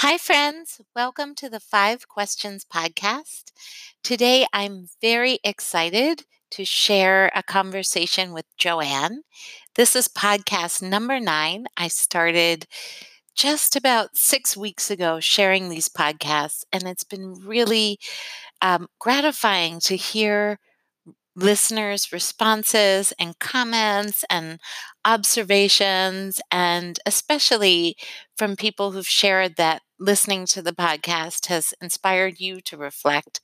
Hi, 0.00 0.16
friends. 0.18 0.80
Welcome 0.96 1.34
to 1.36 1.48
the 1.50 1.60
Five 1.60 2.08
Questions 2.08 2.64
podcast. 2.64 3.52
Today, 4.02 4.46
I'm 4.52 4.86
very 5.00 5.38
excited 5.44 6.24
to 6.52 6.64
share 6.64 7.30
a 7.34 7.42
conversation 7.42 8.32
with 8.32 8.46
Joanne. 8.56 9.22
This 9.76 9.94
is 9.94 10.08
podcast 10.08 10.82
number 10.82 11.20
nine. 11.20 11.66
I 11.76 11.88
started 11.88 12.66
just 13.36 13.76
about 13.76 14.16
six 14.16 14.56
weeks 14.56 14.90
ago 14.90 15.20
sharing 15.20 15.68
these 15.68 15.88
podcasts, 15.88 16.64
and 16.72 16.84
it's 16.84 17.04
been 17.04 17.34
really 17.46 17.98
um, 18.62 18.88
gratifying 19.00 19.80
to 19.80 19.96
hear 19.96 20.58
listeners' 21.36 22.12
responses 22.12 23.12
and 23.18 23.38
comments 23.38 24.24
and 24.28 24.58
observations, 25.04 26.40
and 26.50 26.98
especially 27.06 27.96
from 28.36 28.56
people 28.56 28.90
who've 28.92 29.06
shared 29.06 29.56
that 29.56 29.82
listening 30.00 30.46
to 30.46 30.62
the 30.62 30.72
podcast 30.72 31.46
has 31.46 31.74
inspired 31.82 32.40
you 32.40 32.60
to 32.62 32.76
reflect 32.76 33.40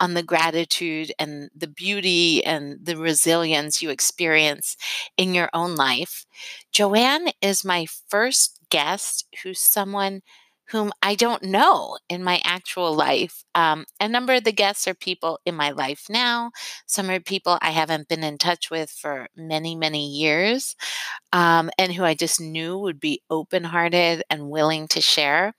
on 0.00 0.14
the 0.14 0.22
gratitude 0.22 1.12
and 1.18 1.50
the 1.56 1.66
beauty 1.68 2.44
and 2.44 2.78
the 2.82 2.96
resilience 2.96 3.82
you 3.82 3.90
experience 3.90 4.76
in 5.16 5.34
your 5.34 5.50
own 5.54 5.74
life. 5.76 6.26
Joanne 6.72 7.28
is 7.42 7.64
my 7.64 7.86
first 8.08 8.60
guest 8.70 9.26
who's 9.42 9.60
someone 9.60 10.22
whom 10.70 10.92
I 11.02 11.14
don't 11.14 11.44
know 11.44 11.98
in 12.08 12.24
my 12.24 12.40
actual 12.44 12.94
life. 12.94 13.44
Um, 13.54 13.84
a 14.00 14.08
number 14.08 14.34
of 14.34 14.44
the 14.44 14.52
guests 14.52 14.88
are 14.88 14.94
people 14.94 15.38
in 15.46 15.54
my 15.54 15.70
life 15.70 16.06
now. 16.10 16.50
Some 16.86 17.10
are 17.10 17.20
people 17.20 17.58
I 17.62 17.70
haven't 17.70 18.08
been 18.08 18.24
in 18.24 18.38
touch 18.38 18.70
with 18.70 18.90
for 18.90 19.28
many, 19.36 19.76
many 19.76 20.08
years, 20.08 20.74
um, 21.32 21.70
and 21.78 21.92
who 21.92 22.04
I 22.04 22.14
just 22.14 22.40
knew 22.40 22.78
would 22.78 23.00
be 23.00 23.22
open 23.30 23.64
hearted 23.64 24.22
and 24.30 24.50
willing 24.50 24.88
to 24.88 25.00
share. 25.00 25.54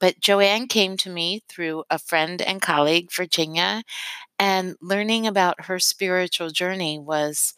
But 0.00 0.20
Joanne 0.20 0.68
came 0.68 0.96
to 0.98 1.10
me 1.10 1.42
through 1.48 1.84
a 1.90 1.98
friend 1.98 2.40
and 2.42 2.62
colleague, 2.62 3.10
Virginia, 3.12 3.82
and 4.38 4.76
learning 4.80 5.26
about 5.26 5.66
her 5.66 5.78
spiritual 5.78 6.50
journey 6.50 6.98
was 6.98 7.54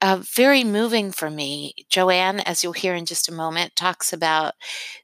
uh, 0.00 0.20
very 0.22 0.62
moving 0.64 1.10
for 1.10 1.30
me. 1.30 1.74
Joanne, 1.88 2.40
as 2.40 2.62
you'll 2.62 2.72
hear 2.72 2.94
in 2.94 3.04
just 3.04 3.28
a 3.28 3.34
moment, 3.34 3.74
talks 3.74 4.12
about 4.12 4.54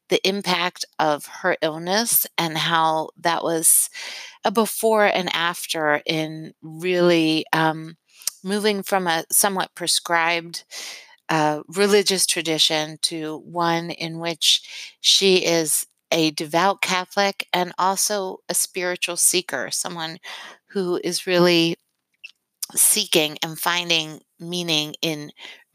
the 0.09 0.27
impact 0.28 0.84
of 0.98 1.27
her 1.27 1.56
illness 1.62 2.27
and 2.39 2.56
how 2.56 3.11
that 3.19 3.42
was 3.42 3.91
a 4.45 4.51
before 4.51 5.06
and 5.06 5.28
after 5.34 6.01
in 6.06 6.55
really 6.62 7.45
um, 7.53 7.97
moving 8.45 8.83
from 8.83 9.06
a 9.06 9.25
somewhat 9.33 9.75
prescribed 9.75 10.64
uh, 11.29 11.62
religious 11.69 12.27
tradition 12.27 12.98
to 13.03 13.39
one 13.39 13.91
in 13.91 14.19
which 14.19 14.97
she 15.01 15.45
is 15.45 15.86
a 16.12 16.31
devout 16.33 16.81
Catholic 16.81 17.48
and 17.53 17.73
also 17.79 18.39
a 18.48 18.55
spiritual 18.55 19.17
seeker, 19.17 19.70
someone 19.70 20.19
who 20.69 21.01
is 21.03 21.27
really 21.27 21.77
seeking 22.75 23.37
and 23.43 23.59
finding 23.59 24.20
meaning 24.41 24.95
in 25.03 25.31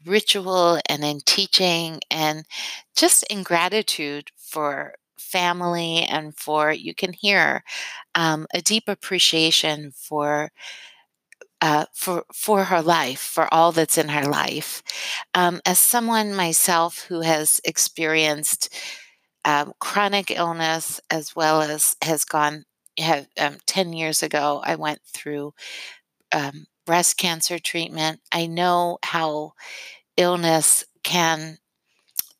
ritual 0.06 0.80
and 0.88 1.04
in 1.04 1.20
teaching 1.26 2.00
and 2.10 2.44
just 2.96 3.22
in 3.24 3.42
gratitude 3.42 4.30
for 4.36 4.94
family 5.18 5.98
and 6.04 6.36
for 6.36 6.72
you 6.72 6.94
can 6.94 7.12
hear 7.12 7.62
um, 8.14 8.46
a 8.54 8.60
deep 8.62 8.84
appreciation 8.88 9.92
for 9.92 10.50
uh, 11.60 11.84
for 11.92 12.24
for 12.32 12.64
her 12.64 12.80
life, 12.82 13.20
for 13.20 13.52
all 13.52 13.72
that's 13.72 13.98
in 13.98 14.08
her 14.08 14.24
life. 14.24 14.82
Um, 15.34 15.60
as 15.66 15.78
someone 15.78 16.34
myself 16.34 17.04
who 17.08 17.20
has 17.20 17.60
experienced 17.64 18.74
um, 19.44 19.72
chronic 19.80 20.30
illness 20.30 21.00
as 21.10 21.36
well 21.36 21.62
as 21.62 21.96
has 22.02 22.24
gone 22.24 22.64
have 22.98 23.26
um, 23.38 23.56
10 23.66 23.92
years 23.94 24.22
ago 24.22 24.60
i 24.64 24.74
went 24.76 25.00
through 25.06 25.54
um, 26.32 26.66
breast 26.90 27.18
cancer 27.18 27.58
treatment 27.60 28.20
i 28.32 28.46
know 28.46 28.98
how 29.04 29.52
illness 30.16 30.84
can 31.04 31.58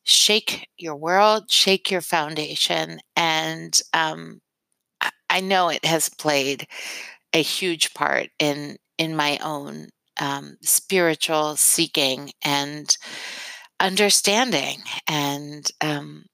shake 0.03 0.67
your 0.77 0.95
world 0.95 1.49
shake 1.49 1.91
your 1.91 2.01
foundation 2.01 2.99
and 3.15 3.81
um, 3.93 4.41
I, 5.29 5.41
know 5.41 5.69
it 5.69 5.85
has 5.85 6.09
played 6.09 6.67
a 7.33 7.41
huge 7.41 7.93
part 7.93 8.29
in 8.39 8.77
in 8.97 9.15
my 9.15 9.39
own 9.43 9.89
um, 10.19 10.57
spiritual 10.61 11.55
seeking 11.55 12.31
and 12.43 12.95
understanding 13.79 14.79
and 15.07 15.67
um, 15.81 16.25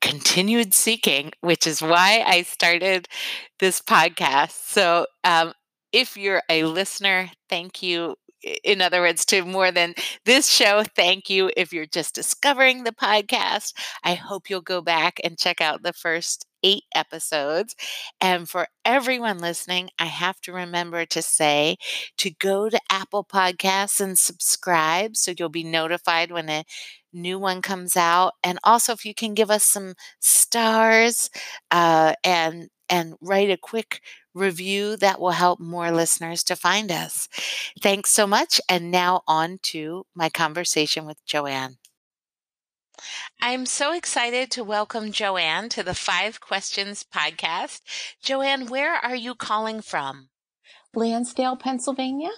continued 0.00 0.74
seeking, 0.74 1.32
which 1.40 1.66
is 1.66 1.82
why 1.82 2.24
I 2.26 2.42
started 2.42 3.08
this 3.58 3.80
podcast. 3.80 4.52
So, 4.52 5.06
um, 5.24 5.52
if 5.92 6.16
you're 6.16 6.42
a 6.48 6.64
listener, 6.64 7.30
thank 7.48 7.82
you. 7.82 8.16
In 8.64 8.80
other 8.80 9.02
words, 9.02 9.26
to 9.26 9.44
more 9.44 9.70
than 9.70 9.94
this 10.24 10.48
show, 10.50 10.82
thank 10.96 11.28
you. 11.28 11.50
If 11.56 11.72
you're 11.72 11.86
just 11.86 12.14
discovering 12.14 12.84
the 12.84 12.92
podcast, 12.92 13.74
I 14.02 14.14
hope 14.14 14.48
you'll 14.48 14.62
go 14.62 14.80
back 14.80 15.20
and 15.22 15.38
check 15.38 15.60
out 15.60 15.82
the 15.82 15.92
first 15.92 16.46
eight 16.62 16.84
episodes. 16.94 17.74
And 18.20 18.48
for 18.48 18.66
everyone 18.84 19.38
listening, 19.38 19.90
I 19.98 20.06
have 20.06 20.40
to 20.42 20.52
remember 20.52 21.04
to 21.06 21.22
say 21.22 21.76
to 22.18 22.30
go 22.30 22.70
to 22.70 22.80
Apple 22.90 23.24
Podcasts 23.24 24.00
and 24.00 24.18
subscribe 24.18 25.16
so 25.16 25.34
you'll 25.38 25.48
be 25.50 25.64
notified 25.64 26.30
when 26.30 26.48
a 26.48 26.64
new 27.12 27.38
one 27.38 27.62
comes 27.62 27.96
out. 27.96 28.34
And 28.42 28.58
also, 28.64 28.92
if 28.92 29.04
you 29.04 29.14
can 29.14 29.34
give 29.34 29.50
us 29.50 29.64
some 29.64 29.94
stars 30.20 31.30
uh, 31.70 32.14
and 32.24 32.68
and 32.90 33.14
write 33.20 33.50
a 33.50 33.56
quick 33.56 34.02
review 34.34 34.96
that 34.96 35.20
will 35.20 35.30
help 35.30 35.60
more 35.60 35.90
listeners 35.90 36.42
to 36.44 36.56
find 36.56 36.92
us. 36.92 37.28
Thanks 37.80 38.10
so 38.10 38.26
much. 38.26 38.60
And 38.68 38.90
now 38.90 39.22
on 39.26 39.58
to 39.62 40.04
my 40.14 40.28
conversation 40.28 41.06
with 41.06 41.24
Joanne. 41.24 41.78
I'm 43.40 43.64
so 43.64 43.92
excited 43.92 44.50
to 44.50 44.64
welcome 44.64 45.12
Joanne 45.12 45.70
to 45.70 45.82
the 45.82 45.94
Five 45.94 46.40
Questions 46.40 47.04
podcast. 47.04 47.80
Joanne, 48.22 48.66
where 48.66 48.94
are 48.94 49.16
you 49.16 49.34
calling 49.34 49.80
from? 49.80 50.28
Lansdale, 50.94 51.56
Pennsylvania. 51.56 52.30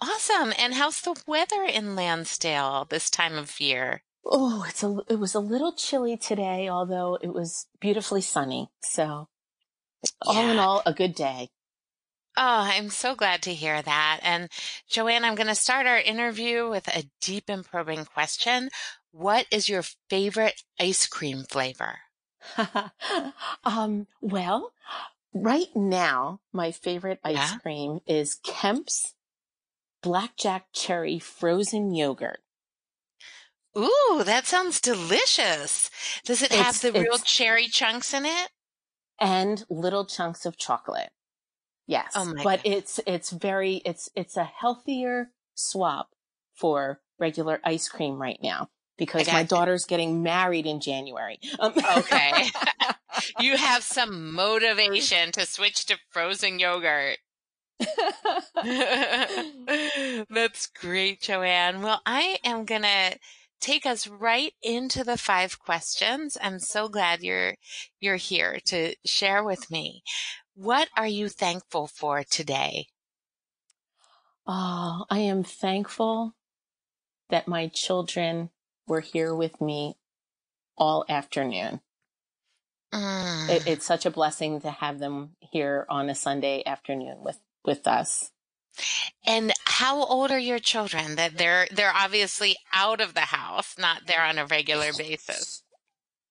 Awesome. 0.00 0.52
And 0.58 0.74
how's 0.74 1.00
the 1.00 1.20
weather 1.26 1.62
in 1.62 1.94
Lansdale 1.94 2.86
this 2.88 3.10
time 3.10 3.36
of 3.36 3.60
year? 3.60 4.02
Oh, 4.24 4.64
it's 4.68 4.82
a 4.82 4.98
it 5.08 5.18
was 5.18 5.34
a 5.34 5.40
little 5.40 5.72
chilly 5.72 6.16
today, 6.16 6.68
although 6.68 7.18
it 7.20 7.32
was 7.32 7.66
beautifully 7.80 8.20
sunny. 8.20 8.68
So, 8.82 9.28
yeah. 10.04 10.10
all 10.22 10.50
in 10.50 10.58
all, 10.58 10.82
a 10.84 10.92
good 10.92 11.14
day. 11.14 11.48
Oh, 12.40 12.70
I'm 12.70 12.88
so 12.90 13.16
glad 13.16 13.42
to 13.42 13.54
hear 13.54 13.82
that. 13.82 14.20
And 14.22 14.48
Joanne, 14.88 15.24
I'm 15.24 15.34
going 15.34 15.48
to 15.48 15.56
start 15.56 15.86
our 15.86 15.98
interview 15.98 16.70
with 16.70 16.86
a 16.86 17.10
deep 17.20 17.48
and 17.48 17.64
probing 17.64 18.04
question. 18.04 18.70
What 19.10 19.46
is 19.50 19.68
your 19.68 19.82
favorite 20.08 20.62
ice 20.78 21.08
cream 21.08 21.42
flavor? 21.42 21.98
um, 23.64 24.06
well, 24.20 24.72
right 25.34 25.74
now, 25.74 26.40
my 26.52 26.70
favorite 26.70 27.18
ice 27.24 27.34
yeah? 27.34 27.58
cream 27.58 28.00
is 28.06 28.38
Kemp's 28.44 29.14
Blackjack 30.00 30.66
Cherry 30.72 31.18
Frozen 31.18 31.92
Yogurt. 31.92 32.38
Ooh, 33.78 34.22
that 34.24 34.46
sounds 34.46 34.80
delicious. 34.80 35.90
Does 36.24 36.42
it 36.42 36.52
it's, 36.52 36.60
have 36.60 36.80
the 36.80 36.92
real 36.92 37.18
cherry 37.18 37.68
chunks 37.68 38.12
in 38.12 38.26
it? 38.26 38.50
And 39.20 39.64
little 39.70 40.04
chunks 40.04 40.46
of 40.46 40.56
chocolate. 40.56 41.10
Yes. 41.86 42.12
Oh 42.14 42.34
my 42.34 42.42
but 42.42 42.60
it's 42.64 43.00
it's 43.06 43.30
very 43.30 43.76
it's 43.84 44.10
it's 44.14 44.36
a 44.36 44.44
healthier 44.44 45.30
swap 45.54 46.10
for 46.54 47.00
regular 47.18 47.60
ice 47.64 47.88
cream 47.88 48.20
right 48.20 48.38
now 48.42 48.68
because 48.98 49.26
my 49.32 49.44
daughter's 49.44 49.86
getting 49.86 50.22
married 50.22 50.66
in 50.66 50.80
January. 50.80 51.38
Um, 51.58 51.72
okay. 51.96 52.44
you 53.40 53.56
have 53.56 53.82
some 53.82 54.32
motivation 54.32 55.32
to 55.32 55.46
switch 55.46 55.86
to 55.86 55.96
frozen 56.10 56.58
yogurt. 56.58 57.18
That's 60.30 60.66
great, 60.66 61.22
Joanne. 61.22 61.82
Well, 61.82 62.02
I 62.04 62.38
am 62.44 62.64
going 62.64 62.82
to 62.82 63.18
take 63.60 63.86
us 63.86 64.06
right 64.06 64.52
into 64.62 65.04
the 65.04 65.16
five 65.16 65.58
questions. 65.58 66.36
I'm 66.40 66.58
so 66.58 66.88
glad 66.88 67.22
you're 67.22 67.54
you're 68.00 68.16
here 68.16 68.58
to 68.66 68.94
share 69.04 69.42
with 69.44 69.70
me. 69.70 70.02
What 70.54 70.88
are 70.96 71.06
you 71.06 71.28
thankful 71.28 71.86
for 71.86 72.24
today? 72.24 72.86
Oh, 74.46 75.04
I 75.10 75.18
am 75.18 75.44
thankful 75.44 76.34
that 77.30 77.48
my 77.48 77.68
children 77.68 78.50
were 78.86 79.00
here 79.00 79.34
with 79.34 79.60
me 79.60 79.96
all 80.76 81.04
afternoon. 81.08 81.80
Mm. 82.92 83.50
It, 83.50 83.66
it's 83.66 83.86
such 83.86 84.06
a 84.06 84.10
blessing 84.10 84.62
to 84.62 84.70
have 84.70 84.98
them 84.98 85.36
here 85.40 85.84
on 85.90 86.08
a 86.08 86.14
Sunday 86.14 86.62
afternoon 86.64 87.18
with 87.20 87.38
with 87.64 87.86
us. 87.86 88.30
And 89.26 89.52
how 89.64 90.04
old 90.04 90.30
are 90.30 90.38
your 90.38 90.58
children? 90.58 91.16
That 91.16 91.38
they're 91.38 91.66
they're 91.70 91.94
obviously 91.94 92.56
out 92.72 93.00
of 93.00 93.14
the 93.14 93.20
house, 93.20 93.76
not 93.78 94.06
there 94.06 94.22
on 94.22 94.38
a 94.38 94.46
regular 94.46 94.92
basis. 94.92 95.62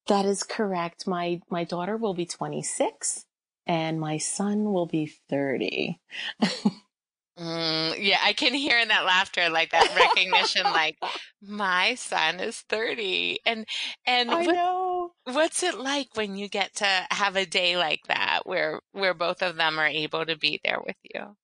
That 0.08 0.26
is 0.26 0.44
correct. 0.44 1.08
My 1.08 1.42
my 1.50 1.64
daughter 1.64 1.98
will 1.98 2.14
be 2.14 2.26
26 2.26 3.26
and 3.66 4.00
my 4.00 4.18
son 4.18 4.72
will 4.72 4.86
be 4.88 5.12
30. 5.30 6.00
Mm, 7.40 7.98
yeah, 8.00 8.18
I 8.24 8.34
can 8.34 8.54
hear 8.54 8.80
in 8.80 8.88
that 8.88 9.06
laughter, 9.06 9.50
like 9.50 9.70
that 9.70 9.96
recognition, 9.96 10.64
like 10.64 10.98
my 11.42 11.94
son 11.96 12.40
is 12.40 12.58
30. 12.62 13.40
And, 13.46 13.66
and 14.08 14.32
I 14.32 14.46
what, 14.46 14.56
know. 14.56 15.12
what's 15.26 15.62
it 15.62 15.78
like 15.78 16.08
when 16.16 16.36
you 16.36 16.50
get 16.50 16.74
to 16.78 17.08
have 17.12 17.36
a 17.36 17.46
day 17.46 17.78
like 17.78 18.02
that 18.08 18.42
where, 18.46 18.80
where 18.92 19.14
both 19.14 19.44
of 19.44 19.56
them 19.56 19.78
are 19.78 19.86
able 19.86 20.26
to 20.26 20.36
be 20.36 20.60
there 20.64 20.80
with 20.84 20.96
you? 21.14 21.36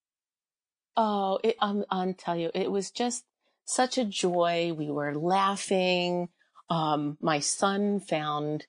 Oh, 0.96 1.40
it, 1.44 1.56
um, 1.60 1.86
I'll 1.90 2.14
tell 2.14 2.36
you, 2.36 2.52
it 2.54 2.72
was 2.72 2.92
just 2.92 3.26
such 3.66 3.98
a 3.98 4.06
joy. 4.06 4.74
We 4.78 4.90
were 4.90 5.16
laughing. 5.16 6.30
Um, 6.70 7.18
my 7.22 7.40
son 7.40 8.00
found 8.00 8.66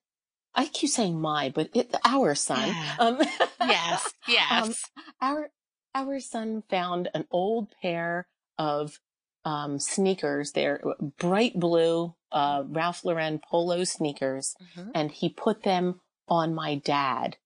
I 0.54 0.66
keep 0.66 0.90
saying 0.90 1.20
my, 1.20 1.50
but 1.54 1.70
it, 1.74 1.94
our 2.04 2.34
son. 2.34 2.68
Yeah. 2.68 2.94
Um, 2.98 3.18
yes, 3.60 4.12
yes. 4.28 4.62
Um, 4.62 4.74
our 5.20 5.50
our 5.94 6.20
son 6.20 6.62
found 6.68 7.08
an 7.14 7.26
old 7.30 7.72
pair 7.82 8.28
of 8.58 9.00
um, 9.44 9.78
sneakers. 9.78 10.52
They're 10.52 10.82
bright 11.18 11.58
blue 11.58 12.14
uh, 12.30 12.64
Ralph 12.68 13.04
Lauren 13.04 13.40
polo 13.50 13.84
sneakers, 13.84 14.54
mm-hmm. 14.76 14.90
and 14.94 15.10
he 15.10 15.28
put 15.28 15.62
them 15.62 16.00
on 16.28 16.54
my 16.54 16.76
dad. 16.76 17.36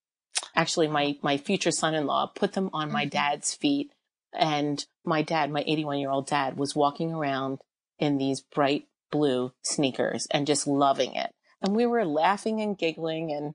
Actually, 0.55 0.89
my 0.89 1.17
my 1.23 1.39
future 1.39 1.71
son-in-law 1.71 2.33
put 2.35 2.53
them 2.53 2.69
on 2.73 2.89
mm-hmm. 2.89 2.95
my 2.95 3.05
dad's 3.07 3.55
feet, 3.55 3.91
and 4.33 4.85
my 5.05 5.23
dad, 5.23 5.51
my 5.51 5.65
81 5.67 5.99
year 5.99 6.11
old 6.11 6.27
dad, 6.27 6.57
was 6.57 6.77
walking 6.77 7.13
around 7.13 7.59
in 7.99 8.19
these 8.19 8.41
bright 8.41 8.85
blue 9.11 9.53
sneakers 9.63 10.27
and 10.31 10.47
just 10.47 10.67
loving 10.67 11.15
it. 11.15 11.31
And 11.63 11.75
we 11.75 11.87
were 11.87 12.05
laughing 12.05 12.61
and 12.61 12.79
giggling, 12.79 13.33
and 13.33 13.55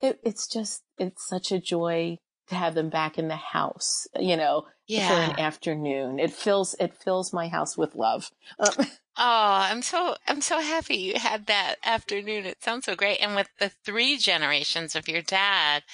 it, 0.00 0.20
it's 0.22 0.46
just 0.46 0.82
it's 0.98 1.26
such 1.26 1.50
a 1.50 1.60
joy 1.60 2.18
to 2.48 2.54
have 2.54 2.74
them 2.74 2.88
back 2.88 3.18
in 3.18 3.28
the 3.28 3.36
house, 3.36 4.06
you 4.18 4.36
know, 4.36 4.66
yeah. 4.86 5.08
for 5.08 5.32
an 5.32 5.40
afternoon. 5.40 6.18
It 6.18 6.32
fills 6.32 6.74
it 6.78 6.94
fills 6.94 7.32
my 7.32 7.48
house 7.48 7.76
with 7.76 7.94
love. 7.94 8.30
Um, 8.58 8.72
oh, 8.78 8.86
I'm 9.16 9.82
so 9.82 10.16
I'm 10.26 10.40
so 10.40 10.60
happy 10.60 10.96
you 10.96 11.18
had 11.18 11.46
that 11.46 11.76
afternoon. 11.84 12.44
It 12.44 12.62
sounds 12.62 12.86
so 12.86 12.96
great. 12.96 13.18
And 13.18 13.34
with 13.34 13.48
the 13.58 13.70
three 13.84 14.18
generations 14.18 14.94
of 14.94 15.08
your 15.08 15.22
dad, 15.22 15.84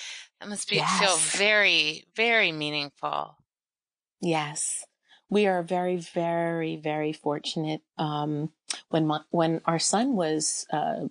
that 0.41 0.49
must 0.49 0.69
be 0.69 0.77
yes. 0.77 0.99
feel 0.99 1.17
very 1.39 2.05
very 2.17 2.53
meaningful. 2.53 3.37
Yes. 4.25 4.85
We 5.31 5.47
are 5.47 5.63
very 5.63 5.97
very 5.97 6.77
very 6.77 7.13
fortunate 7.13 7.83
um, 7.99 8.51
when 8.89 9.07
my, 9.07 9.21
when 9.31 9.61
our 9.65 9.79
son 9.79 10.17
was 10.17 10.67
uh, 10.73 11.07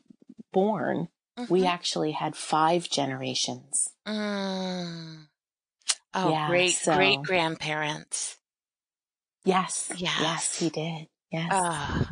born, 0.51 1.09
mm-hmm. 1.37 1.51
we 1.53 1.65
actually 1.65 2.11
had 2.11 2.35
five 2.35 2.89
generations. 2.89 3.89
Mm. 4.07 5.27
Oh, 6.13 6.29
yeah, 6.29 6.47
great, 6.47 6.73
so, 6.73 6.95
great 6.95 7.21
grandparents. 7.23 8.37
Yes. 9.43 9.91
Yes. 9.97 10.19
Yes, 10.21 10.59
he 10.59 10.69
did. 10.69 11.07
Yes. 11.31 11.49
Oh. 11.51 12.07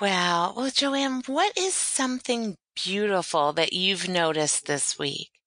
Well, 0.00 0.54
well, 0.56 0.70
Joanne, 0.70 1.22
what 1.26 1.56
is 1.56 1.74
something 1.74 2.56
beautiful 2.74 3.52
that 3.52 3.72
you've 3.72 4.08
noticed 4.08 4.66
this 4.66 4.98
week? 4.98 5.30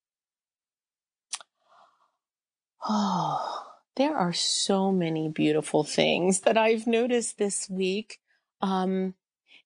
Oh, 2.86 3.62
there 3.96 4.16
are 4.16 4.32
so 4.32 4.90
many 4.90 5.28
beautiful 5.28 5.84
things 5.84 6.40
that 6.40 6.58
I've 6.58 6.86
noticed 6.86 7.38
this 7.38 7.68
week. 7.70 8.20
Um, 8.60 9.14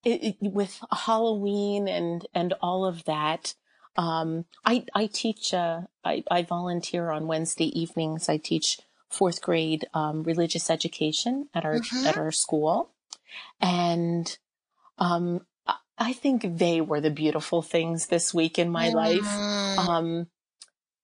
it, 0.05 0.37
it, 0.41 0.53
with 0.53 0.81
Halloween 0.91 1.89
and, 1.89 2.27
and 2.35 2.55
all 2.61 2.85
of 2.85 3.05
that. 3.05 3.55
Um, 3.97 4.45
I, 4.65 4.85
I 4.95 5.07
teach, 5.07 5.53
uh, 5.53 5.83
I, 6.05 6.23
I 6.31 6.43
volunteer 6.43 7.11
on 7.11 7.27
Wednesday 7.27 7.67
evenings. 7.79 8.29
I 8.29 8.37
teach 8.37 8.79
fourth 9.09 9.41
grade, 9.43 9.87
um, 9.95 10.23
religious 10.23 10.71
education 10.71 11.49
at 11.55 11.65
our, 11.65 11.77
mm-hmm. 11.77 12.07
at 12.07 12.17
our 12.17 12.31
school. 12.31 12.91
And, 13.61 14.39
um, 14.99 15.47
I 16.01 16.13
think 16.13 16.59
they 16.59 16.81
were 16.81 17.01
the 17.01 17.11
beautiful 17.11 17.61
things 17.61 18.07
this 18.07 18.33
week 18.33 18.59
in 18.59 18.71
my 18.71 18.89
mm-hmm. 18.89 18.97
life. 18.97 19.79
Um, 19.79 20.29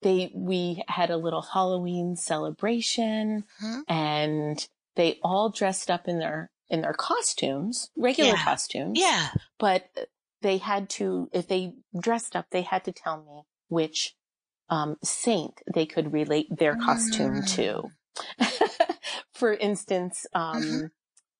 they, 0.04 0.30
we 0.34 0.84
had 0.86 1.10
a 1.10 1.16
little 1.16 1.40
Halloween 1.40 2.14
celebration 2.14 3.44
mm-hmm. 3.62 3.80
and 3.88 4.68
they 4.96 5.18
all 5.22 5.48
dressed 5.48 5.90
up 5.90 6.06
in 6.06 6.18
their, 6.18 6.50
in 6.68 6.82
their 6.82 6.92
costumes, 6.92 7.90
regular 7.96 8.32
yeah. 8.32 8.44
costumes. 8.44 9.00
Yeah. 9.00 9.30
But 9.58 9.88
they 10.42 10.58
had 10.58 10.90
to, 10.90 11.30
if 11.32 11.48
they 11.48 11.72
dressed 11.98 12.36
up, 12.36 12.46
they 12.50 12.62
had 12.62 12.84
to 12.84 12.92
tell 12.92 13.24
me 13.24 13.42
which 13.68 14.14
um, 14.68 14.96
saint 15.02 15.62
they 15.72 15.86
could 15.86 16.12
relate 16.12 16.48
their 16.50 16.76
costume 16.76 17.42
mm. 17.42 17.54
to. 17.56 17.90
For 19.32 19.54
instance, 19.54 20.26
um, 20.34 20.62
mm-hmm. 20.62 20.86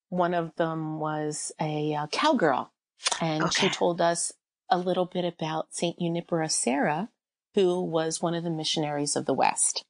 one 0.08 0.32
of 0.32 0.56
them 0.56 0.98
was 1.00 1.52
a 1.60 1.94
uh, 1.94 2.06
cowgirl, 2.08 2.72
and 3.20 3.44
okay. 3.44 3.68
she 3.68 3.74
told 3.74 4.00
us 4.00 4.32
a 4.70 4.78
little 4.78 5.04
bit 5.04 5.24
about 5.24 5.68
Saint 5.70 5.98
Junipero 5.98 6.48
Serra, 6.48 7.10
who 7.54 7.82
was 7.82 8.20
one 8.20 8.34
of 8.34 8.44
the 8.44 8.50
missionaries 8.50 9.16
of 9.16 9.26
the 9.26 9.34
West. 9.34 9.84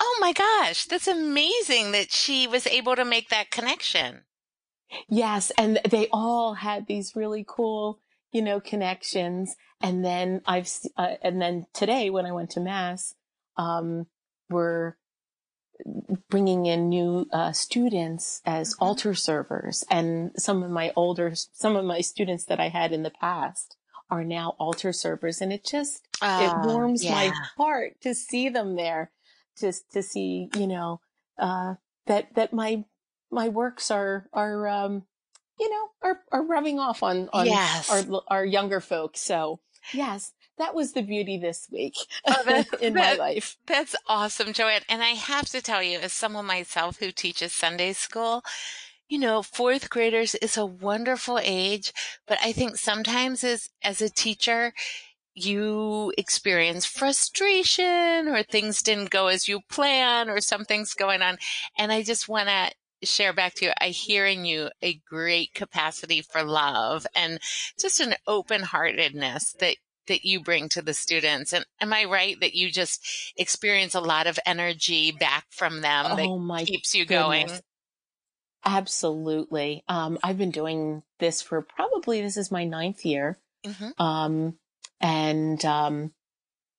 Oh 0.00 0.18
my 0.20 0.32
gosh, 0.32 0.86
that's 0.86 1.08
amazing 1.08 1.92
that 1.92 2.10
she 2.10 2.46
was 2.46 2.66
able 2.66 2.96
to 2.96 3.04
make 3.04 3.28
that 3.28 3.50
connection. 3.50 4.22
Yes, 5.08 5.52
and 5.58 5.80
they 5.88 6.08
all 6.12 6.54
had 6.54 6.86
these 6.86 7.14
really 7.14 7.44
cool 7.46 8.00
you 8.32 8.42
know, 8.42 8.60
connections. 8.60 9.56
And 9.80 10.04
then 10.04 10.42
I've, 10.46 10.70
uh, 10.96 11.14
and 11.22 11.40
then 11.40 11.66
today 11.72 12.10
when 12.10 12.26
I 12.26 12.32
went 12.32 12.50
to 12.50 12.60
mass, 12.60 13.14
um, 13.56 14.06
we're 14.48 14.96
bringing 16.28 16.66
in 16.66 16.88
new 16.88 17.26
uh, 17.32 17.52
students 17.52 18.42
as 18.44 18.74
mm-hmm. 18.74 18.84
altar 18.84 19.14
servers 19.14 19.84
and 19.90 20.30
some 20.36 20.62
of 20.62 20.70
my 20.70 20.92
older 20.94 21.32
some 21.34 21.74
of 21.74 21.86
my 21.86 22.02
students 22.02 22.44
that 22.44 22.60
i 22.60 22.68
had 22.68 22.92
in 22.92 23.02
the 23.02 23.10
past 23.10 23.78
are 24.10 24.24
now 24.24 24.54
altar 24.58 24.92
servers 24.92 25.40
and 25.40 25.52
it 25.52 25.64
just 25.64 26.06
oh, 26.22 26.44
it 26.44 26.66
warms 26.66 27.04
yeah. 27.04 27.12
my 27.12 27.32
heart 27.56 28.00
to 28.00 28.14
see 28.14 28.48
them 28.48 28.76
there 28.76 29.10
just 29.58 29.90
to 29.92 30.02
see 30.02 30.48
you 30.56 30.66
know 30.66 31.00
uh, 31.38 31.74
that 32.06 32.34
that 32.34 32.52
my 32.52 32.84
my 33.30 33.48
works 33.48 33.90
are 33.90 34.28
are 34.32 34.66
um, 34.66 35.04
you 35.60 35.70
know, 35.70 35.88
are, 36.02 36.20
are 36.32 36.42
rubbing 36.42 36.78
off 36.78 37.02
on, 37.02 37.28
on 37.32 37.46
yes. 37.46 37.90
our, 37.90 38.22
our 38.28 38.44
younger 38.44 38.80
folks. 38.80 39.20
So 39.20 39.60
yes, 39.92 40.32
that 40.56 40.74
was 40.74 40.94
the 40.94 41.02
beauty 41.02 41.36
this 41.36 41.68
week 41.70 41.94
oh, 42.26 42.42
that, 42.46 42.66
in 42.80 42.94
that, 42.94 43.18
my 43.18 43.24
life. 43.24 43.56
That's 43.66 43.94
awesome, 44.06 44.54
Joanne. 44.54 44.80
And 44.88 45.02
I 45.02 45.10
have 45.10 45.48
to 45.50 45.60
tell 45.60 45.82
you, 45.82 45.98
as 45.98 46.14
someone 46.14 46.46
myself 46.46 46.98
who 46.98 47.12
teaches 47.12 47.52
Sunday 47.52 47.92
school, 47.92 48.42
you 49.10 49.18
know, 49.18 49.42
fourth 49.42 49.90
graders 49.90 50.36
is 50.36 50.56
a 50.56 50.64
wonderful 50.64 51.40
age, 51.42 51.92
but 52.28 52.38
I 52.42 52.52
think 52.52 52.76
sometimes 52.76 53.42
as, 53.42 53.68
as 53.82 54.00
a 54.00 54.08
teacher, 54.08 54.72
you 55.34 56.12
experience 56.16 56.86
frustration 56.86 58.28
or 58.28 58.44
things 58.44 58.82
didn't 58.82 59.10
go 59.10 59.26
as 59.26 59.48
you 59.48 59.60
plan 59.68 60.30
or 60.30 60.40
something's 60.40 60.94
going 60.94 61.22
on. 61.22 61.38
And 61.76 61.90
I 61.90 62.04
just 62.04 62.28
want 62.28 62.48
to 62.48 62.70
share 63.06 63.32
back 63.32 63.54
to 63.54 63.66
you. 63.66 63.72
I 63.80 63.88
hear 63.88 64.26
in 64.26 64.44
you 64.44 64.70
a 64.80 65.00
great 65.08 65.54
capacity 65.54 66.22
for 66.22 66.44
love 66.44 67.04
and 67.16 67.40
just 67.80 67.98
an 67.98 68.14
open 68.28 68.62
heartedness 68.62 69.54
that 69.58 69.76
that 70.06 70.24
you 70.24 70.40
bring 70.40 70.68
to 70.68 70.82
the 70.82 70.94
students. 70.94 71.52
And 71.52 71.64
am 71.80 71.92
I 71.92 72.04
right 72.04 72.36
that 72.40 72.54
you 72.54 72.70
just 72.72 73.32
experience 73.36 73.94
a 73.94 74.00
lot 74.00 74.26
of 74.26 74.40
energy 74.44 75.12
back 75.12 75.44
from 75.50 75.82
them 75.82 76.06
oh, 76.08 76.16
that 76.16 76.44
my 76.44 76.64
keeps 76.64 76.94
you 76.94 77.04
goodness. 77.04 77.50
going? 77.50 77.60
Absolutely. 78.64 79.84
Um, 79.88 80.18
I've 80.22 80.38
been 80.38 80.50
doing 80.50 81.02
this 81.18 81.40
for 81.42 81.62
probably 81.62 82.20
this 82.20 82.36
is 82.36 82.50
my 82.50 82.64
ninth 82.64 83.04
year. 83.04 83.38
Mm-hmm. 83.64 84.02
Um, 84.02 84.54
and 85.00 85.64
um, 85.64 86.12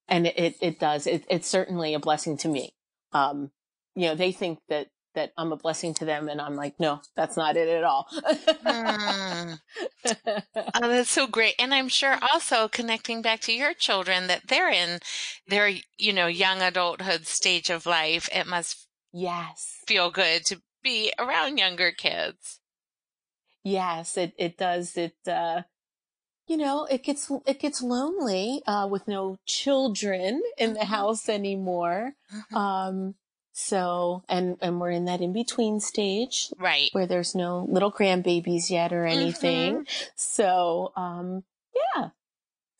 and 0.08 0.26
it 0.26 0.56
it 0.60 0.78
does 0.78 1.06
it, 1.06 1.24
it's 1.28 1.48
certainly 1.48 1.94
a 1.94 1.98
blessing 1.98 2.36
to 2.38 2.48
me. 2.48 2.74
Um, 3.12 3.50
you 3.94 4.06
know, 4.06 4.14
they 4.14 4.32
think 4.32 4.60
that 4.68 4.88
that 5.14 5.32
I'm 5.36 5.52
a 5.52 5.56
blessing 5.56 5.94
to 5.94 6.04
them. 6.04 6.28
And 6.28 6.40
I'm 6.40 6.56
like, 6.56 6.78
no, 6.78 7.00
that's 7.14 7.36
not 7.36 7.56
it 7.56 7.68
at 7.68 7.84
all. 7.84 8.06
mm. 8.12 9.58
oh, 10.04 10.88
that's 10.88 11.10
so 11.10 11.26
great. 11.26 11.54
And 11.58 11.74
I'm 11.74 11.88
sure 11.88 12.18
also 12.32 12.68
connecting 12.68 13.22
back 13.22 13.40
to 13.40 13.52
your 13.52 13.74
children 13.74 14.26
that 14.28 14.48
they're 14.48 14.70
in 14.70 15.00
their, 15.46 15.70
you 15.98 16.12
know, 16.12 16.26
young 16.26 16.62
adulthood 16.62 17.26
stage 17.26 17.70
of 17.70 17.86
life. 17.86 18.28
It 18.34 18.46
must 18.46 18.88
yes 19.12 19.80
feel 19.86 20.10
good 20.10 20.46
to 20.46 20.62
be 20.82 21.12
around 21.18 21.58
younger 21.58 21.92
kids. 21.92 22.60
Yes, 23.64 24.16
it, 24.16 24.34
it 24.38 24.58
does. 24.58 24.96
It, 24.96 25.16
uh, 25.26 25.62
you 26.48 26.56
know, 26.56 26.84
it 26.90 27.04
gets, 27.04 27.30
it 27.46 27.60
gets 27.60 27.80
lonely, 27.80 28.62
uh, 28.66 28.88
with 28.90 29.06
no 29.06 29.38
children 29.46 30.42
in 30.58 30.74
the 30.74 30.80
mm-hmm. 30.80 30.92
house 30.92 31.28
anymore. 31.28 32.14
Mm-hmm. 32.34 32.56
Um, 32.56 33.14
so, 33.52 34.24
and, 34.28 34.56
and 34.60 34.80
we're 34.80 34.90
in 34.90 35.04
that 35.04 35.20
in 35.20 35.32
between 35.32 35.78
stage. 35.78 36.48
Right. 36.58 36.88
Where 36.92 37.06
there's 37.06 37.34
no 37.34 37.66
little 37.70 37.92
grandbabies 37.92 38.70
yet 38.70 38.92
or 38.92 39.06
anything. 39.06 39.74
Mm-hmm. 39.74 40.04
So, 40.16 40.92
um, 40.96 41.44
yeah. 41.74 42.08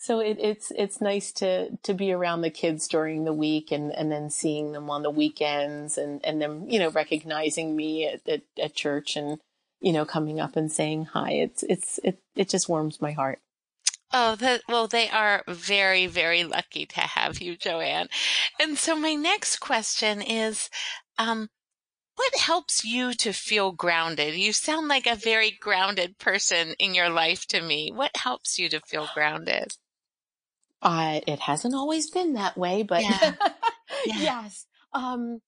So 0.02 0.18
it, 0.18 0.36
it's 0.40 0.72
it's 0.72 1.00
nice 1.00 1.30
to 1.30 1.78
to 1.84 1.94
be 1.94 2.10
around 2.12 2.40
the 2.40 2.50
kids 2.50 2.88
during 2.88 3.22
the 3.22 3.32
week 3.32 3.70
and 3.70 3.92
and 3.92 4.10
then 4.10 4.30
seeing 4.30 4.72
them 4.72 4.90
on 4.90 5.04
the 5.04 5.10
weekends 5.10 5.96
and 5.96 6.20
and 6.24 6.42
them 6.42 6.68
you 6.68 6.80
know 6.80 6.90
recognizing 6.90 7.76
me 7.76 8.08
at, 8.08 8.28
at, 8.28 8.42
at 8.60 8.74
church 8.74 9.14
and 9.14 9.38
you 9.80 9.92
know 9.92 10.04
coming 10.04 10.40
up 10.40 10.56
and 10.56 10.72
saying 10.72 11.04
hi 11.04 11.30
it's 11.30 11.62
it's 11.64 12.00
it 12.02 12.18
it 12.34 12.48
just 12.48 12.68
warms 12.68 13.00
my 13.00 13.12
heart 13.12 13.38
Oh, 14.14 14.36
that, 14.36 14.60
well, 14.68 14.88
they 14.88 15.08
are 15.08 15.42
very, 15.48 16.06
very 16.06 16.44
lucky 16.44 16.84
to 16.84 17.00
have 17.00 17.40
you, 17.40 17.56
Joanne. 17.56 18.08
And 18.60 18.76
so 18.76 18.94
my 18.94 19.14
next 19.14 19.56
question 19.56 20.20
is, 20.20 20.68
um, 21.16 21.48
what 22.16 22.34
helps 22.34 22.84
you 22.84 23.14
to 23.14 23.32
feel 23.32 23.72
grounded? 23.72 24.34
You 24.34 24.52
sound 24.52 24.88
like 24.88 25.06
a 25.06 25.16
very 25.16 25.50
grounded 25.50 26.18
person 26.18 26.74
in 26.78 26.94
your 26.94 27.08
life 27.08 27.46
to 27.46 27.62
me. 27.62 27.90
What 27.90 28.14
helps 28.18 28.58
you 28.58 28.68
to 28.68 28.80
feel 28.80 29.08
grounded? 29.14 29.72
Uh, 30.82 31.20
it 31.26 31.38
hasn't 31.38 31.74
always 31.74 32.10
been 32.10 32.34
that 32.34 32.56
way, 32.56 32.82
but 32.82 33.02
yeah. 33.02 33.34
yeah. 34.04 34.18
yes. 34.18 34.66
Um, 34.92 35.40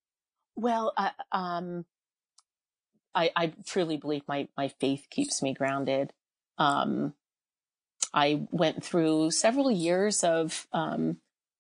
well, 0.57 0.93
uh, 0.97 1.11
um, 1.33 1.85
I, 3.15 3.31
I 3.35 3.53
truly 3.67 3.97
believe 3.97 4.23
my, 4.29 4.49
my 4.57 4.69
faith 4.81 5.07
keeps 5.11 5.43
me 5.43 5.53
grounded. 5.53 6.13
Um, 6.57 7.15
I 8.13 8.47
went 8.51 8.85
through 8.85 9.33
several 9.33 9.71
years 9.71 10.23
of, 10.23 10.69
um, 10.73 11.17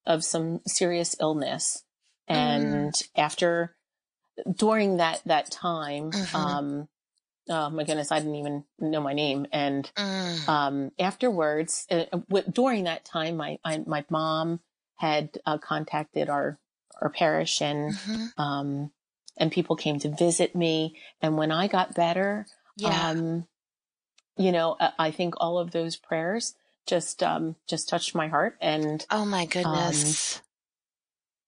of 0.06 0.22
some 0.24 0.60
serious 0.66 1.16
illness. 1.20 1.82
And 2.28 2.92
mm. 2.92 3.08
after, 3.16 3.74
during 4.56 4.98
that, 4.98 5.20
that 5.26 5.50
time, 5.50 6.12
mm-hmm. 6.12 6.82
Um, 7.48 7.56
oh 7.56 7.76
my 7.76 7.84
goodness, 7.84 8.10
I 8.10 8.18
didn't 8.20 8.36
even 8.36 8.64
know 8.78 9.00
my 9.00 9.12
name. 9.12 9.46
And 9.52 9.90
mm. 9.96 10.48
um, 10.48 10.90
afterwards, 10.98 11.86
uh, 11.90 12.04
w- 12.10 12.50
during 12.50 12.84
that 12.84 13.04
time, 13.04 13.36
my 13.36 13.58
I, 13.64 13.78
my 13.86 14.04
mom 14.10 14.60
had 14.96 15.38
uh, 15.44 15.58
contacted 15.58 16.28
our 16.28 16.58
our 17.00 17.10
parish, 17.10 17.60
and 17.60 17.92
mm-hmm. 17.92 18.40
um, 18.40 18.90
and 19.36 19.52
people 19.52 19.76
came 19.76 19.98
to 20.00 20.08
visit 20.08 20.54
me. 20.54 20.96
And 21.20 21.36
when 21.36 21.52
I 21.52 21.66
got 21.66 21.94
better, 21.94 22.46
yeah. 22.76 23.10
um, 23.10 23.46
you 24.36 24.52
know, 24.52 24.76
I, 24.80 24.92
I 24.98 25.10
think 25.10 25.34
all 25.38 25.58
of 25.58 25.70
those 25.70 25.96
prayers 25.96 26.54
just 26.86 27.22
um, 27.22 27.56
just 27.68 27.88
touched 27.88 28.14
my 28.14 28.28
heart. 28.28 28.56
And 28.60 29.04
oh 29.10 29.24
my 29.24 29.46
goodness 29.46 30.40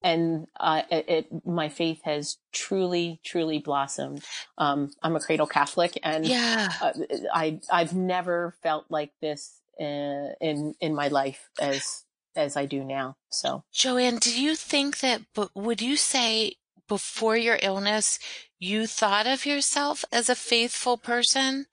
and 0.06 0.46
uh, 0.60 0.82
it, 0.88 1.04
it, 1.08 1.46
my 1.46 1.68
faith 1.68 2.00
has 2.04 2.38
truly, 2.52 3.20
truly 3.24 3.58
blossomed. 3.58 4.22
Um, 4.56 4.92
I'm 5.02 5.16
a 5.16 5.20
cradle 5.20 5.48
Catholic, 5.48 5.98
and 6.04 6.24
yeah, 6.24 6.68
uh, 6.80 6.92
I 7.34 7.60
I've 7.72 7.92
never 7.92 8.54
felt 8.62 8.86
like 8.88 9.10
this 9.20 9.60
in, 9.78 10.32
in 10.40 10.74
in 10.80 10.94
my 10.94 11.08
life 11.08 11.48
as 11.60 12.04
as 12.36 12.56
I 12.56 12.66
do 12.66 12.84
now. 12.84 13.16
So, 13.30 13.64
Joanne, 13.72 14.18
do 14.18 14.40
you 14.40 14.54
think 14.54 15.00
that? 15.00 15.22
But 15.34 15.50
would 15.56 15.82
you 15.82 15.96
say 15.96 16.54
before 16.86 17.36
your 17.36 17.58
illness, 17.60 18.20
you 18.60 18.86
thought 18.86 19.26
of 19.26 19.44
yourself 19.44 20.04
as 20.12 20.28
a 20.28 20.36
faithful 20.36 20.96
person? 20.96 21.66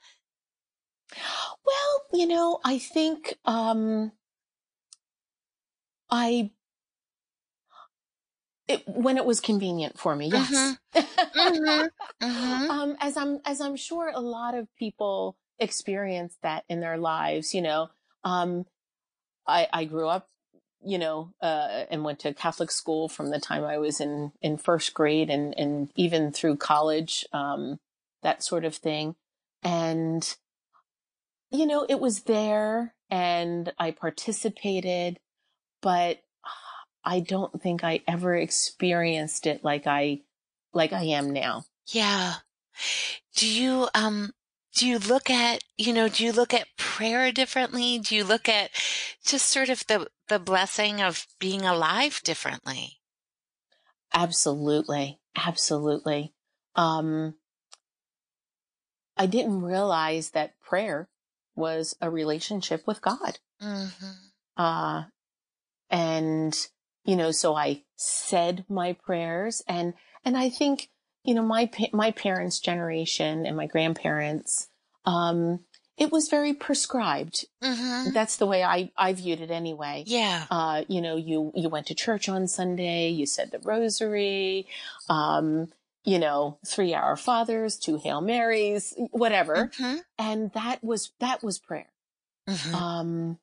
Well, 1.63 2.19
you 2.19 2.25
know, 2.25 2.59
I 2.65 2.79
think 2.79 3.35
um, 3.45 4.11
I 6.09 6.49
it, 8.67 8.87
when 8.87 9.17
it 9.17 9.25
was 9.25 9.39
convenient 9.39 9.99
for 9.99 10.15
me, 10.15 10.27
yes. 10.27 10.77
Mm-hmm. 10.95 11.39
mm-hmm. 11.39 12.25
Mm-hmm. 12.25 12.71
Um, 12.71 12.97
as 12.99 13.17
I'm, 13.17 13.39
as 13.45 13.61
I'm 13.61 13.75
sure 13.75 14.11
a 14.13 14.19
lot 14.19 14.55
of 14.55 14.67
people 14.77 15.35
experience 15.59 16.37
that 16.43 16.63
in 16.69 16.79
their 16.79 16.97
lives, 16.97 17.53
you 17.53 17.61
know, 17.61 17.89
um, 18.23 18.65
I, 19.47 19.67
I 19.71 19.85
grew 19.85 20.07
up, 20.07 20.27
you 20.83 20.97
know, 20.97 21.33
uh, 21.41 21.85
and 21.89 22.03
went 22.03 22.19
to 22.19 22.33
Catholic 22.33 22.71
school 22.71 23.09
from 23.09 23.29
the 23.29 23.39
time 23.39 23.63
I 23.63 23.77
was 23.77 23.99
in, 23.99 24.31
in 24.41 24.57
first 24.57 24.93
grade 24.93 25.29
and, 25.29 25.57
and 25.57 25.89
even 25.95 26.31
through 26.31 26.57
college, 26.57 27.25
um, 27.33 27.79
that 28.21 28.43
sort 28.43 28.65
of 28.65 28.75
thing. 28.75 29.15
And, 29.63 30.35
you 31.51 31.65
know, 31.65 31.85
it 31.87 31.99
was 31.99 32.23
there 32.23 32.95
and 33.09 33.71
I 33.77 33.91
participated, 33.91 35.19
but 35.81 36.22
I 37.05 37.19
don't 37.19 37.61
think 37.61 37.83
I 37.83 38.01
ever 38.07 38.35
experienced 38.35 39.45
it 39.45 39.63
like 39.63 39.87
I, 39.87 40.21
like 40.73 40.93
I 40.93 41.03
am 41.03 41.31
now. 41.31 41.65
Yeah. 41.87 42.35
Do 43.35 43.47
you, 43.47 43.89
um, 43.93 44.31
do 44.75 44.87
you 44.87 44.97
look 44.97 45.29
at, 45.29 45.63
you 45.77 45.93
know, 45.93 46.07
do 46.07 46.23
you 46.23 46.31
look 46.31 46.53
at 46.53 46.67
prayer 46.77 47.31
differently? 47.31 47.99
Do 47.99 48.15
you 48.15 48.23
look 48.23 48.49
at 48.49 48.71
just 49.25 49.49
sort 49.49 49.69
of 49.69 49.85
the, 49.87 50.07
the 50.29 50.39
blessing 50.39 51.01
of 51.01 51.27
being 51.39 51.61
alive 51.61 52.21
differently? 52.23 52.99
Absolutely. 54.13 55.19
Absolutely. 55.35 56.33
Um, 56.75 57.35
I 59.17 59.25
didn't 59.25 59.61
realize 59.61 60.31
that 60.31 60.59
prayer 60.59 61.09
was 61.55 61.95
a 62.01 62.09
relationship 62.09 62.87
with 62.87 63.01
God. 63.01 63.39
Mm-hmm. 63.61 64.11
Uh, 64.57 65.03
and 65.89 66.67
you 67.03 67.15
know, 67.15 67.31
so 67.31 67.55
I 67.55 67.83
said 67.95 68.65
my 68.69 68.93
prayers 68.93 69.61
and, 69.67 69.93
and 70.25 70.37
I 70.37 70.49
think, 70.49 70.89
you 71.23 71.33
know, 71.33 71.43
my, 71.43 71.69
my 71.91 72.11
parents' 72.11 72.59
generation 72.59 73.45
and 73.45 73.55
my 73.55 73.65
grandparents, 73.65 74.67
um, 75.05 75.59
it 75.97 76.11
was 76.11 76.27
very 76.27 76.53
prescribed. 76.53 77.45
Mm-hmm. 77.61 78.11
That's 78.13 78.37
the 78.37 78.47
way 78.47 78.63
I, 78.63 78.91
I 78.97 79.13
viewed 79.13 79.41
it 79.41 79.51
anyway. 79.51 80.03
Yeah. 80.07 80.45
Uh, 80.49 80.83
you 80.87 81.01
know, 81.01 81.17
you, 81.17 81.51
you 81.55 81.69
went 81.69 81.87
to 81.87 81.95
church 81.95 82.27
on 82.27 82.47
Sunday, 82.47 83.09
you 83.09 83.25
said 83.25 83.51
the 83.51 83.59
rosary, 83.59 84.67
um, 85.07 85.71
you 86.03 86.19
know, 86.19 86.57
three 86.65 86.93
Our 86.93 87.15
Fathers, 87.15 87.77
two 87.77 87.97
Hail 87.97 88.21
Marys, 88.21 88.93
whatever. 89.11 89.71
Mm-hmm. 89.77 89.97
And 90.17 90.51
that 90.53 90.83
was, 90.83 91.11
that 91.19 91.43
was 91.43 91.59
prayer. 91.59 91.91
Mm-hmm. 92.49 92.75
Um, 92.75 93.39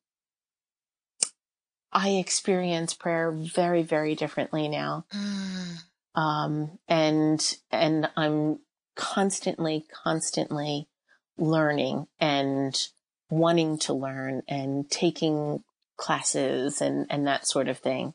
I 1.92 2.10
experience 2.10 2.94
prayer 2.94 3.32
very, 3.32 3.82
very 3.82 4.14
differently 4.14 4.68
now. 4.68 5.06
Mm. 5.14 5.76
Um, 6.14 6.78
and, 6.88 7.56
and 7.70 8.10
I'm 8.16 8.60
constantly, 8.96 9.86
constantly 10.04 10.88
learning 11.38 12.06
and 12.18 12.76
wanting 13.30 13.78
to 13.78 13.94
learn 13.94 14.42
and 14.48 14.90
taking 14.90 15.62
classes 15.96 16.80
and, 16.80 17.06
and 17.10 17.26
that 17.26 17.46
sort 17.46 17.68
of 17.68 17.78
thing. 17.78 18.14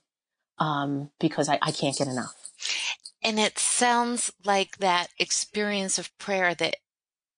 Um, 0.57 1.11
because 1.19 1.49
I, 1.49 1.59
I 1.61 1.71
can't 1.71 1.97
get 1.97 2.07
enough. 2.07 2.33
And 3.21 3.39
it 3.39 3.59
sounds 3.59 4.31
like 4.45 4.77
that 4.77 5.07
experience 5.19 5.97
of 5.97 6.15
prayer 6.17 6.53
that 6.55 6.75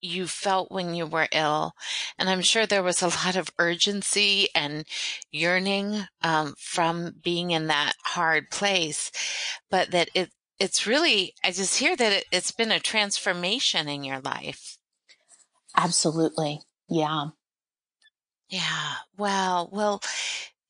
you 0.01 0.27
felt 0.27 0.71
when 0.71 0.93
you 0.93 1.05
were 1.05 1.27
ill. 1.31 1.73
And 2.17 2.29
I'm 2.29 2.41
sure 2.41 2.65
there 2.65 2.83
was 2.83 3.01
a 3.01 3.07
lot 3.25 3.35
of 3.35 3.49
urgency 3.59 4.49
and 4.55 4.85
yearning 5.31 6.07
um, 6.21 6.55
from 6.57 7.15
being 7.23 7.51
in 7.51 7.67
that 7.67 7.93
hard 8.03 8.49
place, 8.49 9.11
but 9.69 9.91
that 9.91 10.09
it 10.13 10.31
it's 10.59 10.87
really 10.87 11.33
I 11.43 11.51
just 11.51 11.77
hear 11.77 11.95
that 11.95 12.11
it, 12.11 12.25
it's 12.31 12.51
been 12.51 12.71
a 12.71 12.79
transformation 12.79 13.87
in 13.87 14.03
your 14.03 14.19
life. 14.19 14.77
Absolutely, 15.75 16.61
yeah, 16.89 17.27
yeah. 18.49 18.95
Well, 19.17 19.69
well, 19.71 20.01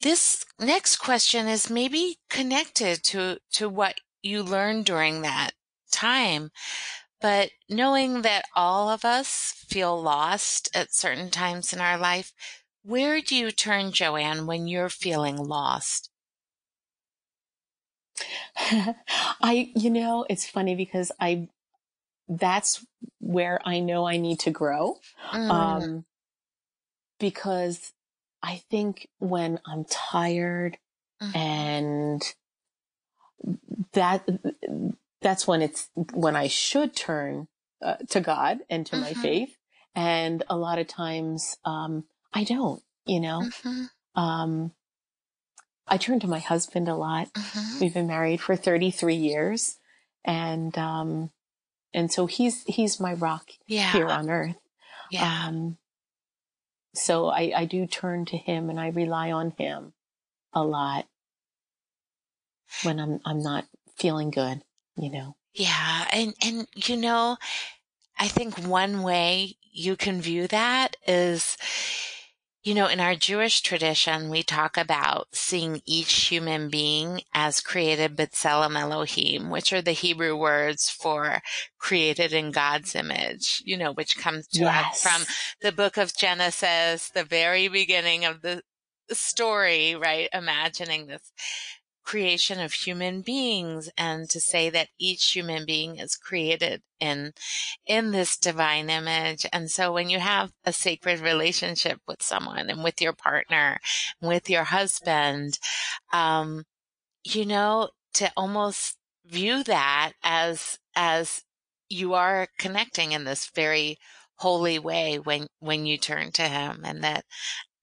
this 0.02 0.46
next 0.60 0.98
question 0.98 1.48
is 1.48 1.70
maybe 1.70 2.18
connected 2.30 3.04
to 3.06 3.40
to 3.54 3.70
what 3.70 4.02
you 4.22 4.44
learned 4.44 4.86
during 4.86 5.22
that 5.22 5.52
time. 5.92 6.52
But 7.20 7.50
knowing 7.68 8.22
that 8.22 8.46
all 8.56 8.90
of 8.90 9.04
us 9.04 9.54
feel 9.68 10.00
lost 10.00 10.70
at 10.76 10.94
certain 10.94 11.30
times 11.32 11.74
in 11.74 11.82
our 11.82 11.98
life, 11.98 12.34
where 12.84 13.22
do 13.22 13.36
you 13.36 13.52
turn, 13.52 13.92
Joanne, 13.92 14.46
when 14.46 14.68
you're 14.68 14.90
feeling 14.90 15.36
lost? 15.38 16.10
I, 19.42 19.72
you 19.76 19.90
know, 19.90 20.26
it's 20.30 20.48
funny 20.48 20.76
because 20.76 21.12
I, 21.20 21.50
that's 22.30 22.86
where 23.20 23.60
I 23.66 23.80
know 23.80 24.08
I 24.08 24.18
need 24.18 24.40
to 24.42 24.52
grow. 24.52 24.98
Mm. 25.34 25.50
Um, 25.50 26.06
because 27.20 27.94
I 28.44 28.62
think 28.70 29.08
when 29.20 29.60
I'm 29.66 29.86
tired 29.86 30.78
mm. 31.22 31.36
and 31.36 32.24
that 33.94 34.28
that's 35.22 35.48
when 35.48 35.62
it's 35.62 35.90
when 36.14 36.36
I 36.36 36.48
should 36.48 36.96
turn 36.96 37.48
uh, 37.82 37.96
to 38.10 38.22
God 38.22 38.60
and 38.70 38.86
to 38.88 38.96
mm-hmm. 38.96 39.04
my 39.04 39.14
faith. 39.14 39.58
And 39.96 40.44
a 40.50 40.58
lot 40.58 40.80
of 40.80 40.88
times, 40.88 41.58
um, 41.66 42.06
I 42.34 42.44
don't, 42.44 42.82
you 43.06 43.20
know, 43.20 43.42
mm-hmm. 43.42 44.22
um, 44.22 44.72
I 45.88 45.98
turn 45.98 46.20
to 46.20 46.28
my 46.28 46.40
husband 46.40 46.88
a 46.88 46.96
lot. 46.96 47.34
Mm-hmm. 47.34 47.80
We've 47.80 47.94
been 47.94 48.08
married 48.08 48.42
for 48.42 48.56
33 48.56 49.16
years 49.16 49.78
and, 50.24 50.78
um, 50.78 51.32
and 51.94 52.12
so 52.12 52.28
he's, 52.28 52.64
he's 52.66 53.00
my 53.00 53.14
rock 53.14 53.50
yeah. 53.66 53.92
here 53.92 54.08
on 54.08 54.30
earth. 54.30 54.58
Yeah. 55.10 55.48
Um, 55.48 55.78
so 56.94 57.28
I, 57.28 57.54
I 57.56 57.66
do 57.66 57.88
turn 57.88 58.26
to 58.26 58.38
him 58.38 58.70
and 58.70 58.80
I 58.80 58.90
rely 58.90 59.32
on 59.32 59.52
him. 59.58 59.94
a 60.54 60.64
lot 60.64 61.06
when 62.84 63.00
I'm 63.00 63.20
I'm 63.26 63.40
not 63.40 63.66
feeling 63.98 64.30
good, 64.30 64.62
you 64.98 65.12
know. 65.12 65.36
Yeah, 65.54 66.08
and 66.12 66.34
and 66.44 66.68
you 66.76 66.98
know, 66.98 67.38
I 68.20 68.28
think 68.28 68.58
one 68.58 69.04
way 69.04 69.58
you 69.72 69.96
can 69.96 70.22
view 70.22 70.48
that 70.48 70.96
is 71.08 71.58
you 72.68 72.74
know, 72.74 72.88
in 72.88 73.00
our 73.00 73.16
Jewish 73.16 73.62
tradition, 73.62 74.28
we 74.28 74.44
talk 74.44 74.76
about 74.76 75.30
seeing 75.32 75.82
each 75.86 76.26
human 76.26 76.70
being 76.70 77.22
as 77.34 77.62
created 77.62 78.18
B'Tselem 78.18 78.78
Elohim, 78.78 79.50
which 79.50 79.72
are 79.72 79.82
the 79.82 79.94
Hebrew 79.94 80.36
words 80.36 80.90
for 80.90 81.42
created 81.78 82.34
in 82.34 82.52
God's 82.52 82.94
image, 82.94 83.62
you 83.64 83.78
know, 83.78 83.94
which 83.94 84.18
comes 84.18 84.48
to 84.48 84.64
yes. 84.64 84.86
us 84.86 85.02
from 85.02 85.34
the 85.62 85.72
book 85.72 85.96
of 85.96 86.14
Genesis, 86.14 87.10
the 87.10 87.24
very 87.24 87.70
beginning 87.70 88.26
of 88.26 88.42
the 88.42 88.62
story, 89.12 89.96
right? 89.96 90.28
Imagining 90.34 91.08
this 91.08 91.32
creation 92.08 92.58
of 92.62 92.72
human 92.72 93.20
beings 93.22 93.90
and 93.98 94.30
to 94.30 94.40
say 94.40 94.70
that 94.70 94.88
each 94.98 95.34
human 95.34 95.66
being 95.66 95.98
is 95.98 96.16
created 96.16 96.82
in 97.02 97.34
in 97.86 98.12
this 98.12 98.38
divine 98.38 98.90
image. 98.90 99.46
And 99.52 99.70
so 99.70 99.92
when 99.92 100.10
you 100.10 100.20
have 100.20 100.54
a 100.64 100.72
sacred 100.72 101.20
relationship 101.20 102.00
with 102.08 102.24
someone 102.24 102.70
and 102.70 102.82
with 102.82 103.02
your 103.02 103.12
partner 103.12 103.78
with 104.22 104.50
your 104.50 104.64
husband 104.64 105.60
um 106.14 106.64
you 107.26 107.46
know 107.46 107.90
to 108.14 108.32
almost 108.38 108.96
view 109.26 109.62
that 109.66 110.14
as 110.24 110.80
as 110.96 111.44
you 111.90 112.14
are 112.14 112.48
connecting 112.58 113.12
in 113.12 113.26
this 113.26 113.52
very 113.54 113.98
holy 114.38 114.80
way 114.80 115.20
when 115.20 115.48
when 115.60 115.86
you 115.86 115.98
turn 115.98 116.32
to 116.32 116.44
him. 116.44 116.84
And 116.86 117.04
that 117.04 117.26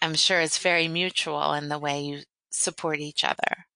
i'm 0.02 0.14
sure 0.14 0.40
it's 0.40 0.58
very 0.58 0.88
mutual 0.88 1.52
in 1.52 1.68
the 1.68 1.78
way 1.78 2.00
you 2.02 2.20
support 2.50 3.00
each 3.00 3.22
other 3.24 3.66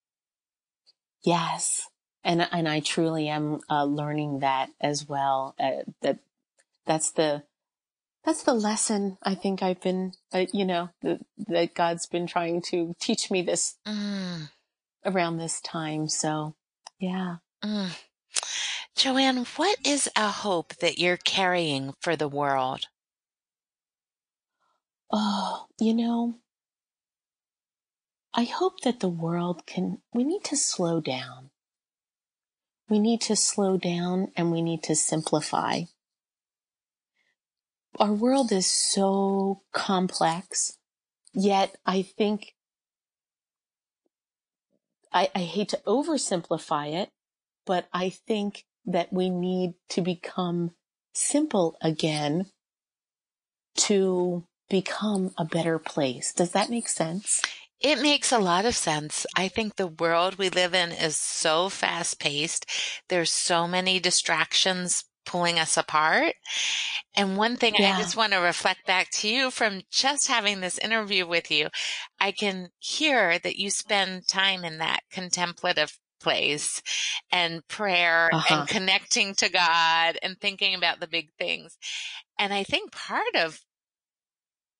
Yes. 1.23 1.87
And, 2.23 2.47
and 2.51 2.67
I 2.67 2.79
truly 2.79 3.27
am 3.27 3.59
uh, 3.69 3.85
learning 3.85 4.39
that 4.39 4.69
as 4.81 5.07
well. 5.07 5.55
Uh, 5.59 5.83
that 6.01 6.19
that's 6.85 7.11
the, 7.11 7.43
that's 8.25 8.43
the 8.43 8.53
lesson 8.53 9.17
I 9.23 9.35
think 9.35 9.63
I've 9.63 9.81
been, 9.81 10.13
uh, 10.33 10.45
you 10.53 10.65
know, 10.65 10.89
the, 11.01 11.19
that 11.47 11.73
God's 11.73 12.07
been 12.07 12.27
trying 12.27 12.61
to 12.63 12.93
teach 12.99 13.31
me 13.31 13.41
this 13.41 13.77
mm. 13.87 14.49
around 15.05 15.37
this 15.37 15.61
time. 15.61 16.09
So 16.09 16.55
yeah. 16.99 17.37
Mm. 17.63 17.97
Joanne, 18.95 19.45
what 19.55 19.77
is 19.85 20.09
a 20.15 20.27
hope 20.27 20.75
that 20.77 20.99
you're 20.99 21.17
carrying 21.17 21.93
for 22.01 22.15
the 22.15 22.27
world? 22.27 22.87
Oh, 25.11 25.65
you 25.79 25.93
know, 25.93 26.35
I 28.33 28.43
hope 28.43 28.81
that 28.81 28.99
the 28.99 29.09
world 29.09 29.65
can, 29.65 29.99
we 30.13 30.23
need 30.23 30.43
to 30.45 30.57
slow 30.57 31.01
down. 31.01 31.49
We 32.89 32.99
need 32.99 33.21
to 33.21 33.35
slow 33.35 33.77
down 33.77 34.31
and 34.35 34.51
we 34.51 34.61
need 34.61 34.83
to 34.83 34.95
simplify. 34.95 35.81
Our 37.99 38.13
world 38.13 38.51
is 38.51 38.67
so 38.67 39.61
complex, 39.73 40.77
yet 41.33 41.75
I 41.85 42.01
think 42.01 42.55
I, 45.11 45.29
I 45.33 45.39
hate 45.39 45.69
to 45.69 45.81
oversimplify 45.87 46.93
it, 46.93 47.09
but 47.65 47.87
I 47.93 48.09
think 48.09 48.65
that 48.85 49.11
we 49.11 49.29
need 49.29 49.73
to 49.89 50.01
become 50.01 50.71
simple 51.13 51.77
again 51.81 52.45
to 53.75 54.45
become 54.69 55.31
a 55.37 55.45
better 55.45 55.79
place. 55.79 56.33
Does 56.33 56.51
that 56.51 56.69
make 56.69 56.87
sense? 56.87 57.41
It 57.81 58.01
makes 58.01 58.31
a 58.31 58.39
lot 58.39 58.65
of 58.65 58.75
sense. 58.75 59.25
I 59.35 59.47
think 59.47 59.75
the 59.75 59.87
world 59.87 60.37
we 60.37 60.49
live 60.49 60.73
in 60.73 60.91
is 60.91 61.15
so 61.15 61.69
fast 61.69 62.19
paced. 62.19 62.65
There's 63.07 63.31
so 63.31 63.67
many 63.67 63.99
distractions 63.99 65.05
pulling 65.25 65.59
us 65.59 65.77
apart. 65.77 66.33
And 67.15 67.37
one 67.37 67.55
thing 67.55 67.75
yeah. 67.77 67.95
I 67.95 68.01
just 68.01 68.17
want 68.17 68.33
to 68.33 68.39
reflect 68.39 68.85
back 68.85 69.09
to 69.11 69.29
you 69.29 69.51
from 69.51 69.81
just 69.91 70.27
having 70.27 70.59
this 70.59 70.77
interview 70.79 71.25
with 71.27 71.51
you, 71.51 71.69
I 72.19 72.31
can 72.31 72.69
hear 72.79 73.37
that 73.39 73.57
you 73.57 73.69
spend 73.69 74.27
time 74.27 74.65
in 74.65 74.79
that 74.79 75.01
contemplative 75.11 75.97
place 76.19 76.81
and 77.31 77.65
prayer 77.67 78.29
uh-huh. 78.33 78.61
and 78.61 78.67
connecting 78.67 79.35
to 79.35 79.49
God 79.49 80.17
and 80.21 80.39
thinking 80.39 80.75
about 80.75 80.99
the 80.99 81.07
big 81.07 81.29
things. 81.37 81.77
And 82.37 82.53
I 82.53 82.63
think 82.63 82.91
part 82.91 83.35
of 83.35 83.61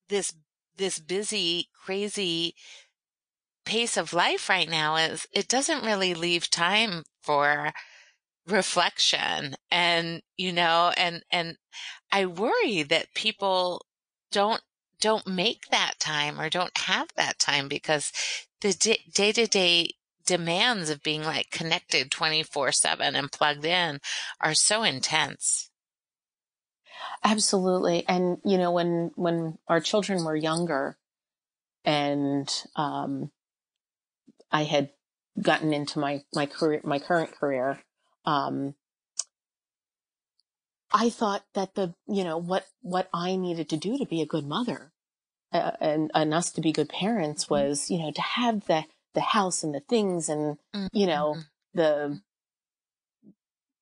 this 0.10 0.34
this 0.78 0.98
busy, 0.98 1.68
crazy 1.86 2.56
pace 3.70 3.98
of 3.98 4.14
life 4.14 4.50
right 4.50 4.68
now 4.68 4.96
is 4.96 5.28
it 5.32 5.48
doesn't 5.48 5.86
really 5.86 6.16
leave 6.16 6.50
time 6.50 7.04
for 7.22 7.72
reflection 8.48 9.54
and 9.70 10.24
you 10.38 10.52
know 10.52 10.92
and 10.98 11.22
and 11.32 11.56
i 12.12 12.26
worry 12.26 12.82
that 12.82 13.14
people 13.14 13.86
don't 14.32 14.62
don't 15.00 15.28
make 15.28 15.68
that 15.70 15.94
time 16.00 16.42
or 16.42 16.50
don't 16.50 16.76
have 16.80 17.10
that 17.16 17.38
time 17.38 17.68
because 17.68 18.12
the 18.62 18.74
day 19.14 19.32
to 19.32 19.46
day 19.46 19.92
demands 20.26 20.90
of 20.90 21.04
being 21.04 21.24
like 21.24 21.52
connected 21.52 22.10
24 22.10 22.72
7 22.72 23.16
and 23.16 23.32
plugged 23.32 23.66
in 23.66 24.00
are 24.42 24.56
so 24.56 24.82
intense. 24.82 25.70
Absolutely. 27.24 28.04
And 28.08 28.40
you 28.44 28.58
know 28.58 28.72
when 28.72 29.12
when 29.16 29.60
our 29.68 29.80
children 29.80 30.24
were 30.24 30.36
younger 30.36 30.98
and 31.86 32.50
um 32.76 33.32
I 34.52 34.64
had 34.64 34.90
gotten 35.42 35.74
into 35.74 36.00
my, 36.00 36.24
my 36.34 36.46
career, 36.46 36.82
my 36.84 37.00
current 37.00 37.32
career, 37.32 37.80
um, 38.26 38.76
I 40.92 41.10
thought 41.10 41.44
that 41.54 41.76
the, 41.76 41.94
you 42.08 42.24
know, 42.24 42.38
what, 42.38 42.66
what 42.82 43.10
I 43.14 43.36
needed 43.36 43.70
to 43.70 43.78
do 43.78 43.98
to 43.98 44.06
be 44.06 44.22
a 44.22 44.26
good 44.26 44.46
mother 44.46 44.92
uh, 45.54 45.72
and, 45.80 46.10
and 46.16 46.34
us 46.34 46.52
to 46.54 46.62
be 46.62 46.72
good 46.72 46.90
parents 46.90 47.46
mm-hmm. 47.46 47.54
was, 47.54 47.90
you 47.92 48.00
know, 48.00 48.12
to 48.12 48.22
have 48.22 48.66
the, 48.66 48.86
the 49.14 49.22
house 49.22 49.64
and 49.64 49.74
the 49.74 49.82
things 49.82 50.30
and, 50.30 50.58
you 50.92 51.06
know, 51.06 51.36
mm-hmm. 51.36 51.42
the 51.76 52.22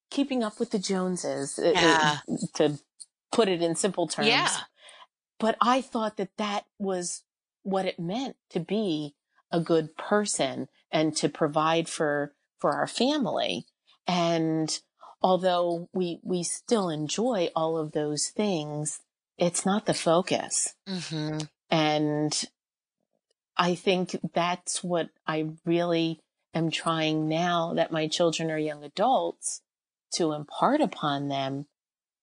keeping 0.10 0.44
up 0.44 0.60
with 0.60 0.72
the 0.72 0.80
Joneses, 0.80 1.58
uh, 1.60 1.68
uh, 1.70 1.72
yeah. 1.76 2.18
to 2.56 2.80
put 3.32 3.48
it 3.48 3.62
in 3.62 3.76
simple 3.76 4.08
terms. 4.08 4.28
Yeah. 4.28 4.50
But 5.40 5.56
I 5.62 5.82
thought 5.82 6.18
that 6.18 6.32
that 6.38 6.66
was 6.80 7.24
what 7.64 7.86
it 7.86 8.00
meant 8.00 8.36
to 8.52 8.60
be 8.60 9.16
a 9.52 9.60
good 9.60 9.96
person 9.98 10.68
and 10.92 11.16
to 11.18 11.30
provide 11.30 11.90
for, 11.90 12.34
for 12.60 12.74
our 12.74 12.88
family. 12.88 13.66
And 14.08 14.78
although 15.22 15.90
we, 15.94 16.20
we 16.24 16.44
still 16.44 16.90
enjoy 16.90 17.50
all 17.56 17.78
of 17.78 17.92
those 17.92 18.28
things, 18.28 19.00
it's 19.38 19.66
not 19.66 19.86
the 19.86 19.94
focus. 19.94 20.74
Mm-hmm. 20.88 21.40
And 21.70 22.46
I 23.58 23.76
think 23.76 24.16
that's 24.34 24.84
what 24.84 25.10
I 25.26 25.50
really 25.66 26.20
am 26.54 26.72
trying 26.72 27.28
now 27.28 27.74
that 27.74 27.92
my 27.92 28.08
children 28.08 28.52
are 28.52 28.58
young 28.58 28.84
adults 28.84 29.62
to 30.14 30.32
impart 30.32 30.82
upon 30.82 31.28
them 31.28 31.66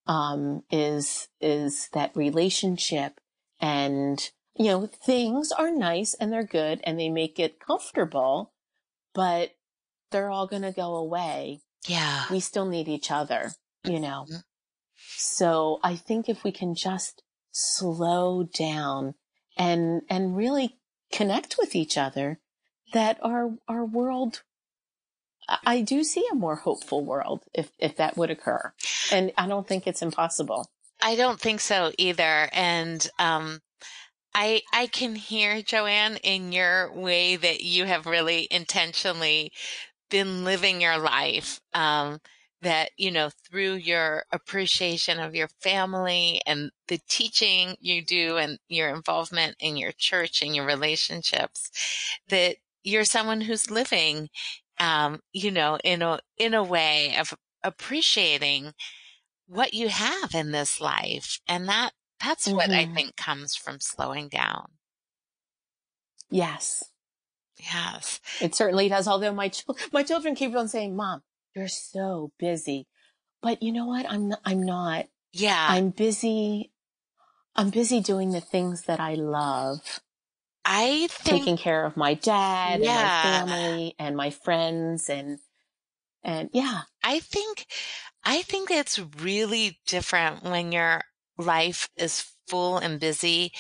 um, 0.07 0.63
is 0.71 1.29
is 1.41 1.89
that 1.93 2.17
relationship 2.17 3.21
and 3.61 4.31
you 4.57 4.67
know, 4.67 4.87
things 4.87 5.51
are 5.53 5.71
nice 5.71 6.15
and 6.15 6.33
they're 6.33 6.45
good 6.45 6.81
and 6.85 6.99
they 6.99 7.09
make 7.09 7.39
it 7.39 7.59
comfortable, 7.59 8.53
but 9.13 9.51
they're 10.11 10.31
all 10.31 10.47
going 10.47 10.63
to 10.63 10.73
go 10.73 10.95
away. 10.95 11.61
Yeah. 11.89 12.25
We 12.31 12.41
still 12.41 12.67
need 12.67 12.89
each 12.89 13.11
other, 13.11 13.53
you 13.85 13.99
know. 13.99 14.27
Mm-hmm. 14.29 14.37
So 15.17 15.81
I 15.83 15.97
think 15.97 16.29
if 16.29 16.45
we 16.45 16.53
can 16.53 16.75
just 16.75 17.23
slow 17.51 18.45
down 18.45 19.15
and, 19.57 20.03
and 20.09 20.37
really 20.37 20.79
connect 21.13 21.57
with 21.59 21.75
each 21.75 21.99
other, 21.99 22.41
that 22.93 23.19
our, 23.23 23.57
our 23.69 23.85
world, 23.85 24.43
I 25.67 25.81
do 25.81 26.05
see 26.05 26.27
a 26.31 26.37
more 26.37 26.57
hopeful 26.57 27.05
world 27.05 27.43
if, 27.53 27.71
if 27.79 27.97
that 27.97 28.17
would 28.17 28.31
occur. 28.31 28.73
And 29.11 29.33
I 29.37 29.49
don't 29.49 29.67
think 29.67 29.87
it's 29.87 30.03
impossible. 30.03 30.71
I 31.03 31.17
don't 31.17 31.41
think 31.41 31.61
so 31.61 31.93
either. 31.99 32.49
And, 32.53 33.07
um, 33.19 33.61
I 34.35 34.63
I 34.73 34.87
can 34.87 35.15
hear 35.17 35.63
Joanne 35.63 36.17
in 36.19 36.53
your 36.53 36.93
way 36.93 37.37
that 37.37 37.63
you 37.63 37.85
have 37.85 38.07
really 38.07 38.49
intentionally 38.51 39.53
been 40.11 40.45
living 40.45 40.81
your 40.81 40.99
life. 40.99 41.61
Um, 41.75 42.21
that 42.63 42.91
you 42.99 43.11
know 43.11 43.31
through 43.49 43.75
your 43.75 44.25
appreciation 44.33 45.21
of 45.21 45.35
your 45.35 45.49
family 45.63 46.41
and 46.47 46.71
the 46.89 46.99
teaching 47.09 47.77
you 47.81 48.05
do 48.05 48.37
and 48.39 48.59
your 48.69 48.89
involvement 48.91 49.57
in 49.61 49.77
your 49.77 49.93
church 49.93 50.43
and 50.43 50.57
your 50.57 50.67
relationships 50.67 51.71
that 52.29 52.57
you're 52.85 53.05
someone 53.05 53.43
who's 53.43 53.71
living 53.71 54.29
um, 54.81 55.21
you 55.33 55.51
know 55.51 55.79
in 55.85 56.03
a 56.03 56.21
in 56.39 56.55
a 56.55 56.63
way 56.65 57.17
of 57.19 57.35
appreciating 57.65 58.73
what 59.47 59.75
you 59.75 59.89
have 59.89 60.35
in 60.35 60.53
this 60.53 60.81
life 60.81 61.41
and 61.49 61.69
that 61.69 61.93
that's 62.25 62.47
mm-hmm. 62.47 62.57
what 62.57 62.71
I 62.71 62.85
mm-hmm. 62.85 62.95
think 62.95 63.17
comes 63.17 63.55
from 63.55 63.81
slowing 63.81 64.29
down. 64.29 64.69
Yes. 66.31 66.85
Yes. 67.59 68.21
It 68.41 68.55
certainly 68.55 68.89
does. 68.89 69.07
Although 69.07 69.33
my, 69.33 69.49
ch- 69.49 69.65
my 69.93 70.03
children 70.03 70.35
keep 70.35 70.57
on 70.57 70.69
saying, 70.69 70.97
mom, 70.97 71.23
you're 71.55 71.69
so 71.69 72.33
busy. 72.39 72.87
But 73.43 73.63
you 73.63 73.73
know 73.73 73.87
what? 73.87 74.07
I'm 74.09 74.29
not, 74.31 74.41
I'm 74.45 74.63
not. 74.63 75.07
Yeah. 75.33 75.67
I'm 75.69 75.91
busy. 75.91 76.73
I'm 77.55 77.71
busy 77.71 78.01
doing 78.01 78.31
the 78.31 78.41
things 78.41 78.83
that 78.83 79.01
I 79.01 79.15
love. 79.15 80.01
I 80.65 81.09
think 81.11 81.41
taking 81.41 81.57
care 81.57 81.85
of 81.85 81.97
my 81.97 82.15
dad 82.15 82.81
yeah. 82.81 82.91
and 83.39 83.51
my 83.51 83.57
family 83.57 83.95
and 83.99 84.17
my 84.17 84.31
friends 84.31 85.11
and 85.11 85.39
and 86.23 86.49
yeah. 86.55 86.83
I 87.03 87.21
think 87.21 87.67
I 88.25 88.43
think 88.43 88.71
it's 88.71 88.99
really 89.21 89.79
different 89.87 90.43
when 90.43 90.73
your 90.73 91.03
life 91.39 91.89
is 91.97 92.33
full 92.49 92.79
and 92.79 93.01
busy 93.01 93.53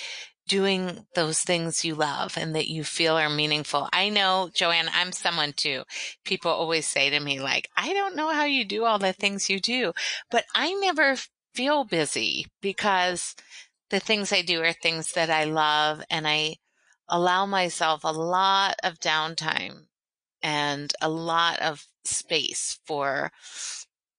doing 0.47 1.07
those 1.15 1.41
things 1.41 1.85
you 1.85 1.95
love 1.95 2.37
and 2.37 2.55
that 2.55 2.69
you 2.69 2.85
feel 2.85 3.17
are 3.17 3.31
meaningful. 3.31 3.89
I 3.93 4.11
know, 4.11 4.51
Joanne, 4.53 4.91
I'm 4.93 5.13
someone 5.13 5.55
too. 5.55 5.85
People 6.25 6.51
always 6.51 6.87
say 6.87 7.11
to 7.11 7.21
me, 7.21 7.41
like, 7.41 7.71
I 7.77 7.95
don't 7.95 8.17
know 8.17 8.31
how 8.31 8.45
you 8.45 8.65
do 8.65 8.85
all 8.85 8.99
the 8.99 9.13
things 9.13 9.49
you 9.49 9.59
do, 9.59 9.93
but 10.31 10.45
I 10.55 10.75
never 10.75 11.17
feel 11.55 11.85
busy 11.85 12.47
because 12.61 13.35
the 13.91 14.01
things 14.01 14.33
I 14.33 14.43
do 14.43 14.63
are 14.63 14.73
things 14.73 15.13
that 15.13 15.31
I 15.31 15.45
love 15.45 16.03
and 16.11 16.27
I 16.27 16.57
allow 17.09 17.47
myself 17.47 18.05
a 18.05 18.13
lot 18.13 18.77
of 18.83 19.01
downtime 19.01 19.87
and 20.43 20.93
a 21.01 21.09
lot 21.09 21.61
of 21.61 21.87
space 22.05 22.79
for 22.85 23.31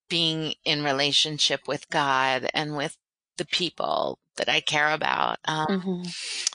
being 0.10 0.54
in 0.63 0.84
relationship 0.84 1.68
with 1.68 1.89
God 1.89 2.50
and 2.54 2.76
with 2.76 2.98
the 3.38 3.45
people 3.45 4.19
that 4.38 4.50
I 4.50 4.60
care 4.60 4.91
about. 4.91 5.38
Um, 5.45 5.67
mm-hmm. 5.67 6.04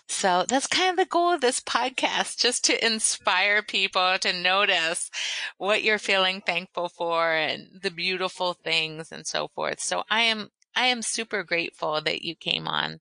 So 0.07 0.45
that's 0.47 0.67
kind 0.67 0.91
of 0.91 0.97
the 0.97 1.11
goal 1.11 1.33
of 1.33 1.41
this 1.41 1.61
podcast, 1.61 2.39
just 2.39 2.65
to 2.65 2.85
inspire 2.85 3.63
people 3.63 4.17
to 4.21 4.33
notice 4.33 5.11
what 5.57 5.83
you're 5.83 5.99
feeling 5.99 6.43
thankful 6.43 6.89
for 6.89 7.33
and 7.33 7.69
the 7.83 7.91
beautiful 7.91 8.53
things 8.53 9.13
and 9.13 9.27
so 9.27 9.49
forth. 9.49 9.81
So 9.81 10.05
I 10.11 10.23
am, 10.23 10.51
I 10.75 10.87
am 10.87 11.01
super 11.03 11.43
grateful 11.43 12.01
that 12.03 12.23
you 12.23 12.35
came 12.35 12.69
on 12.69 13.01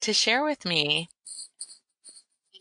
to 0.00 0.12
share 0.12 0.44
with 0.44 0.64
me. 0.64 1.08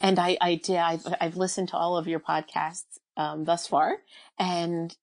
And 0.02 0.20
I, 0.20 0.38
I 0.42 0.56
did, 0.56 0.78
I've, 0.78 1.08
I've 1.20 1.38
listened 1.38 1.70
to 1.70 1.78
all 1.78 1.98
of 1.98 2.08
your 2.08 2.20
podcasts 2.20 3.00
um, 3.18 3.46
thus 3.46 3.66
far, 3.66 3.98
and 4.38 4.96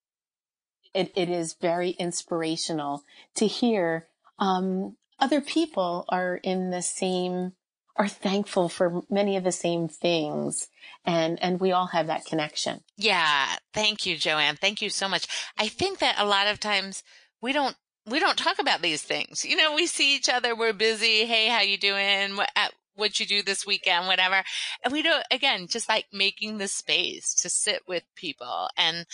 it, 0.95 1.11
it 1.17 1.31
is 1.31 1.55
very 1.55 1.91
inspirational 1.91 3.03
to 3.37 3.47
hear 3.47 4.07
um, 4.39 4.97
other 5.23 5.41
people 5.41 6.05
are 6.09 6.41
in 6.43 6.71
the 6.71 6.83
same 6.83 7.53
are 7.95 8.09
thankful 8.09 8.69
for 8.69 9.03
many 9.11 9.37
of 9.37 9.45
the 9.45 9.53
same 9.53 9.87
things. 9.87 10.69
And 11.05 11.41
and 11.43 11.61
we 11.61 11.73
all 11.73 11.87
have 11.87 12.09
that 12.09 12.25
connection. 12.25 12.81
Yeah. 12.97 13.47
Thank 13.73 14.05
you 14.05 14.17
joanne. 14.17 14.57
Thank 14.57 14.83
you 14.83 14.91
so 14.91 15.09
much. 15.09 15.27
I 15.57 15.69
think 15.69 16.01
that 16.01 16.17
a 16.19 16.27
lot 16.27 16.49
of 16.49 16.59
times 16.59 17.05
we 17.41 17.53
don't 17.53 17.77
we 18.07 18.19
don't 18.19 18.37
talk 18.37 18.59
about 18.59 18.83
these 18.83 19.03
things. 19.03 19.45
You 19.45 19.57
know 19.57 19.75
we 19.75 19.87
see 19.87 20.17
each 20.17 20.29
other 20.29 20.57
we're 20.57 20.73
busy 20.73 21.25
hey 21.25 21.47
how 21.49 21.61
you 21.61 21.79
doing? 21.79 22.37
What 22.37 22.51
uh, 22.57 22.69
what 22.95 23.21
you 23.21 23.27
do 23.27 23.43
this 23.43 23.65
weekend? 23.65 24.09
Whatever. 24.09 24.43
And 24.83 24.93
we 24.93 25.03
don't 25.03 25.25
again 25.31 25.69
just 25.69 25.89
like 25.89 26.07
making 26.13 26.59
the 26.59 26.69
space 26.69 27.35
to 27.43 27.49
sit 27.49 27.83
with 27.87 28.03
people. 28.17 28.69
And 28.77 29.07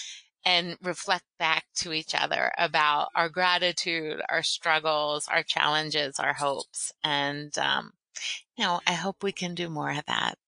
and 0.49 0.79
reflect 0.83 1.27
back 1.39 1.67
to 1.75 1.93
each 1.93 2.15
other 2.15 2.51
about 2.57 3.09
our 3.15 3.29
gratitude, 3.29 4.19
our 4.31 4.43
struggles, 4.43 5.29
our 5.29 5.43
challenges, 5.43 6.19
our 6.19 6.33
hopes. 6.33 6.91
And, 7.05 7.57
um, 7.59 7.93
you 8.57 8.65
know, 8.65 8.81
I 8.87 8.95
hope 8.95 9.23
we 9.23 9.31
can 9.31 9.55
do 9.55 9.69
more 9.69 9.91
of 9.91 10.07
that. 10.07 10.39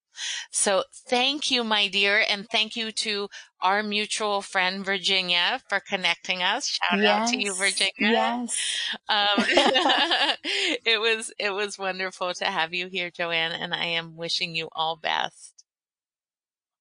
So 0.51 0.85
thank 1.07 1.51
you, 1.51 1.63
my 1.63 1.89
dear. 1.89 2.25
And 2.27 2.49
thank 2.49 2.77
you 2.77 2.93
to 2.93 3.29
our 3.61 3.83
mutual 3.83 4.41
friend, 4.41 4.83
Virginia, 4.83 5.61
for 5.69 5.81
connecting 5.81 6.43
us. 6.43 6.67
Shout 6.67 6.99
yes. 6.99 7.11
out 7.11 7.29
to 7.29 7.39
you, 7.39 7.55
Virginia. 7.55 7.93
Yes. 7.99 8.57
Um, 9.09 9.27
it 9.37 10.99
was, 10.99 11.31
it 11.39 11.51
was 11.51 11.79
wonderful 11.79 12.33
to 12.35 12.45
have 12.47 12.73
you 12.73 12.89
here, 12.89 13.11
Joanne, 13.11 13.53
and 13.53 13.75
I 13.75 13.85
am 13.85 14.17
wishing 14.17 14.55
you 14.55 14.71
all 14.73 14.97
best. 14.97 15.65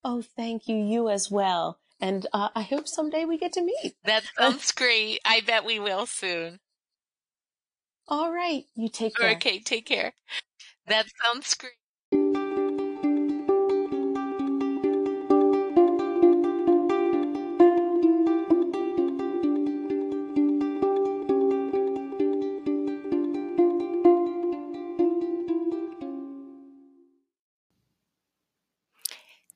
Oh, 0.02 0.22
thank 0.22 0.68
you. 0.68 0.76
You 0.76 1.10
as 1.10 1.30
well. 1.30 1.78
And 2.00 2.26
uh, 2.32 2.48
I 2.54 2.62
hope 2.62 2.88
someday 2.88 3.24
we 3.24 3.38
get 3.38 3.52
to 3.54 3.62
meet. 3.62 3.94
That 4.04 4.24
sounds 4.38 4.72
great. 4.72 5.20
I 5.24 5.40
bet 5.40 5.64
we 5.64 5.78
will 5.78 6.06
soon. 6.06 6.60
All 8.08 8.30
right. 8.30 8.66
You 8.74 8.90
take 8.90 9.16
care. 9.16 9.30
Okay, 9.32 9.60
take 9.60 9.86
care. 9.86 10.12
That 10.86 11.06
sounds 11.22 11.54
great. 11.54 11.74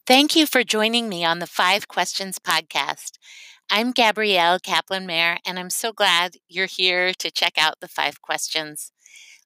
Thank 0.06 0.36
you 0.36 0.46
for 0.46 0.62
joining 0.64 1.08
me 1.08 1.24
on 1.24 1.38
the 1.38 1.46
Five 1.46 1.88
Questions 1.88 2.38
podcast. 2.38 3.12
I'm 3.70 3.90
Gabrielle 3.92 4.58
Kaplan 4.58 5.06
Mayer, 5.06 5.38
and 5.46 5.58
I'm 5.58 5.70
so 5.70 5.92
glad 5.92 6.36
you're 6.48 6.66
here 6.66 7.12
to 7.14 7.30
check 7.30 7.54
out 7.58 7.80
the 7.80 7.88
five 7.88 8.20
questions. 8.20 8.92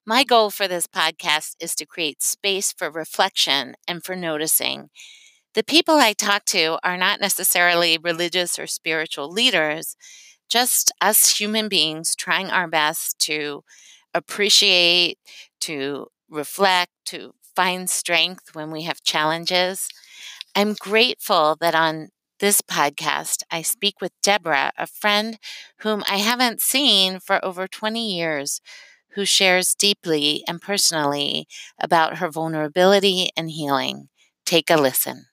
My 0.06 0.24
goal 0.24 0.50
for 0.50 0.68
this 0.68 0.86
podcast 0.86 1.56
is 1.60 1.74
to 1.76 1.86
create 1.86 2.22
space 2.22 2.72
for 2.72 2.90
reflection 2.90 3.74
and 3.88 4.04
for 4.04 4.16
noticing. 4.16 4.90
The 5.54 5.64
people 5.64 5.96
I 5.96 6.12
talk 6.14 6.44
to 6.46 6.78
are 6.84 6.98
not 6.98 7.20
necessarily 7.20 7.98
religious 7.98 8.58
or 8.58 8.66
spiritual 8.66 9.30
leaders, 9.30 9.96
just 10.48 10.92
us 11.00 11.38
human 11.38 11.68
beings 11.68 12.14
trying 12.16 12.50
our 12.50 12.68
best 12.68 13.18
to 13.20 13.64
appreciate, 14.14 15.18
to 15.62 16.08
reflect, 16.30 16.92
to 17.06 17.34
find 17.56 17.90
strength 17.90 18.54
when 18.54 18.70
we 18.70 18.82
have 18.82 19.02
challenges. 19.02 19.88
I'm 20.58 20.74
grateful 20.74 21.56
that 21.60 21.74
on 21.74 22.08
this 22.40 22.60
podcast, 22.62 23.42
I 23.50 23.62
speak 23.62 24.00
with 24.00 24.12
Deborah, 24.22 24.72
a 24.76 24.86
friend 24.86 25.38
whom 25.80 26.04
I 26.08 26.16
haven't 26.18 26.60
seen 26.60 27.18
for 27.20 27.44
over 27.44 27.66
20 27.68 28.14
years, 28.14 28.60
who 29.12 29.24
shares 29.24 29.74
deeply 29.74 30.44
and 30.48 30.60
personally 30.60 31.46
about 31.80 32.18
her 32.18 32.30
vulnerability 32.30 33.30
and 33.36 33.50
healing. 33.50 34.08
Take 34.44 34.70
a 34.70 34.76
listen. 34.76 35.26